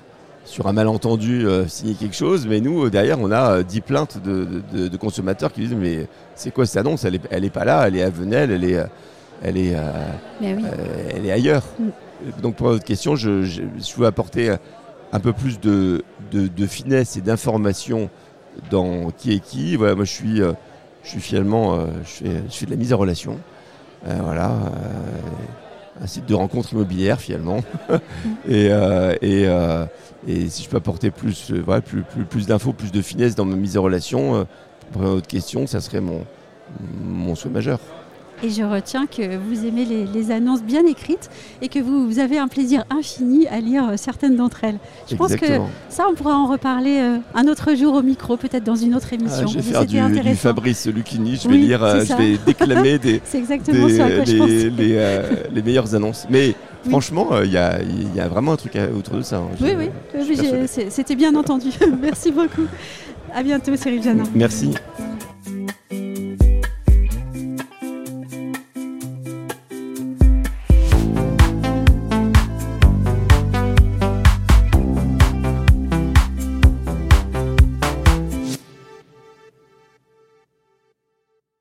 sur 0.46 0.68
un 0.68 0.74
malentendu, 0.74 1.46
signer 1.68 1.96
quelque 1.96 2.16
chose, 2.16 2.48
mais 2.48 2.62
nous, 2.62 2.89
derrière, 2.89 3.20
on 3.20 3.32
a 3.32 3.63
10 3.63 3.82
plaintes 3.82 4.17
de, 4.24 4.98
consommateurs 4.98 5.52
qui 5.52 5.62
disent 5.62 5.74
Mais 5.74 6.08
c'est 6.36 6.52
quoi 6.52 6.65
cette 6.65 6.78
annonce? 6.78 7.04
Elle 7.06 7.13
n'est 7.13 7.22
elle 7.30 7.45
est 7.45 7.50
pas 7.50 7.65
là, 7.65 7.88
elle 7.88 7.95
est 7.95 8.04
à 8.04 8.10
Venelle, 8.10 8.52
elle 8.52 8.63
est, 8.63 8.84
elle 9.43 9.58
est, 9.58 9.76
elle 10.41 11.26
est 11.26 11.32
ailleurs. 11.32 11.63
Mm. 11.80 12.41
Donc, 12.41 12.56
pour 12.56 12.67
votre 12.67 12.86
question, 12.86 13.15
je, 13.15 13.43
je, 13.43 13.62
veux 13.98 14.06
apporter 14.06 14.54
un 15.12 15.19
peu 15.19 15.34
plus 15.34 15.60
de, 15.60 16.04
de 16.32 16.65
finesse 16.67 17.17
et 17.17 17.22
d'information 17.22 18.10
dans 18.69 19.12
qui 19.12 19.34
est 19.34 19.39
qui. 19.39 19.76
Voilà, 19.76 19.95
moi, 19.95 20.06
je 20.06 20.12
suis 20.12 20.41
je 21.04 21.10
suis 21.10 21.22
finalement, 21.22 21.76
euh, 21.76 21.86
je, 22.04 22.26
fais, 22.52 22.65
de 22.65 22.72
la 22.72 22.78
mise 22.78 22.93
en 22.93 22.98
relation. 22.98 23.39
Euh, 24.08 24.17
voilà, 24.22 24.52
euh, 24.52 24.58
un 26.02 26.08
site 26.08 26.26
de 26.26 26.34
rencontre 26.34 26.74
immobilière 26.74 27.20
finalement. 27.20 27.64
et, 28.50 28.70
et, 29.22 30.50
si 30.50 30.64
je 30.64 30.70
peux 30.70 30.78
apporter 30.78 31.12
plus, 31.12 31.52
plus, 32.30 32.48
d'infos, 32.48 32.74
plus 32.74 32.92
de 32.92 33.02
finesse 33.02 33.36
dans 33.36 33.46
ma 33.46 33.56
mise 33.56 33.78
en 33.78 33.84
relation, 33.84 34.48
pour 34.92 35.02
votre 35.02 35.28
question, 35.28 35.68
ça 35.68 35.82
serait 35.82 36.02
mon 36.02 37.36
souhait 37.36 37.52
majeur. 37.52 37.80
Et 38.41 38.49
je 38.49 38.63
retiens 38.63 39.06
que 39.06 39.38
vous 39.38 39.65
aimez 39.65 39.86
les, 39.86 40.32
annonces 40.32 40.63
bien 40.63 40.86
écrites 40.86 41.30
et 41.62 41.67
que 41.67 41.80
vous, 41.80 42.19
avez 42.19 42.38
un 42.38 42.47
plaisir 42.47 42.86
infini 42.89 43.47
à 43.47 43.60
lire 43.60 43.89
euh, 43.89 43.97
certaines 43.97 44.36
d'entre 44.36 44.63
elles. 44.63 44.78
Je 45.10 45.15
pense 45.15 45.36
que 45.36 45.45
ça, 45.89 46.06
on 46.10 46.13
pourra 46.13 46.38
en 46.38 46.47
reparler 46.47 46.99
euh, 46.99 47.17
un 47.34 47.47
autre 47.47 47.75
jour 47.75 47.95
au 47.95 48.02
micro, 48.02 48.38
peut-être 48.38 48.63
dans 48.63 48.75
une 48.75 48.95
autre 48.95 49.12
émission. 49.13 49.45
Ah, 49.47 49.52
je 49.52 49.58
vais 49.58 49.62
faire 49.62 49.86
du, 49.86 50.36
Fabrice 50.36 50.88
Lucchini, 50.88 51.38
je 51.41 51.49
vais 51.49 51.58
lire, 51.58 51.84
euh, 51.84 52.04
je 52.06 52.13
vais 52.13 52.38
déclamer 52.45 52.99
des, 52.99 53.21
les, 54.78 55.19
les, 55.52 55.62
meilleures 55.62 55.95
annonces. 55.95 56.25
Mais 56.30 56.56
franchement, 56.88 57.30
il 57.43 57.52
y, 57.52 57.58
a, 57.58 57.80
y, 57.82 58.19
a 58.19 58.28
vraiment 58.28 58.54
un 58.54 58.58
truc 58.58 58.78
autour 58.97 59.15
de 59.15 59.21
ça. 59.21 59.38
Hein. 59.38 59.49
oui, 59.62 59.71
oui, 59.78 59.89
c'était 60.89 61.15
bien 61.15 61.36
entendu. 61.36 61.69
Merci 62.02 62.32
beaucoup. 62.32 62.67
À 63.34 63.43
bientôt, 63.43 63.75
Cyril 63.75 64.04
Janin. 64.04 64.23
Merci. 64.34 64.71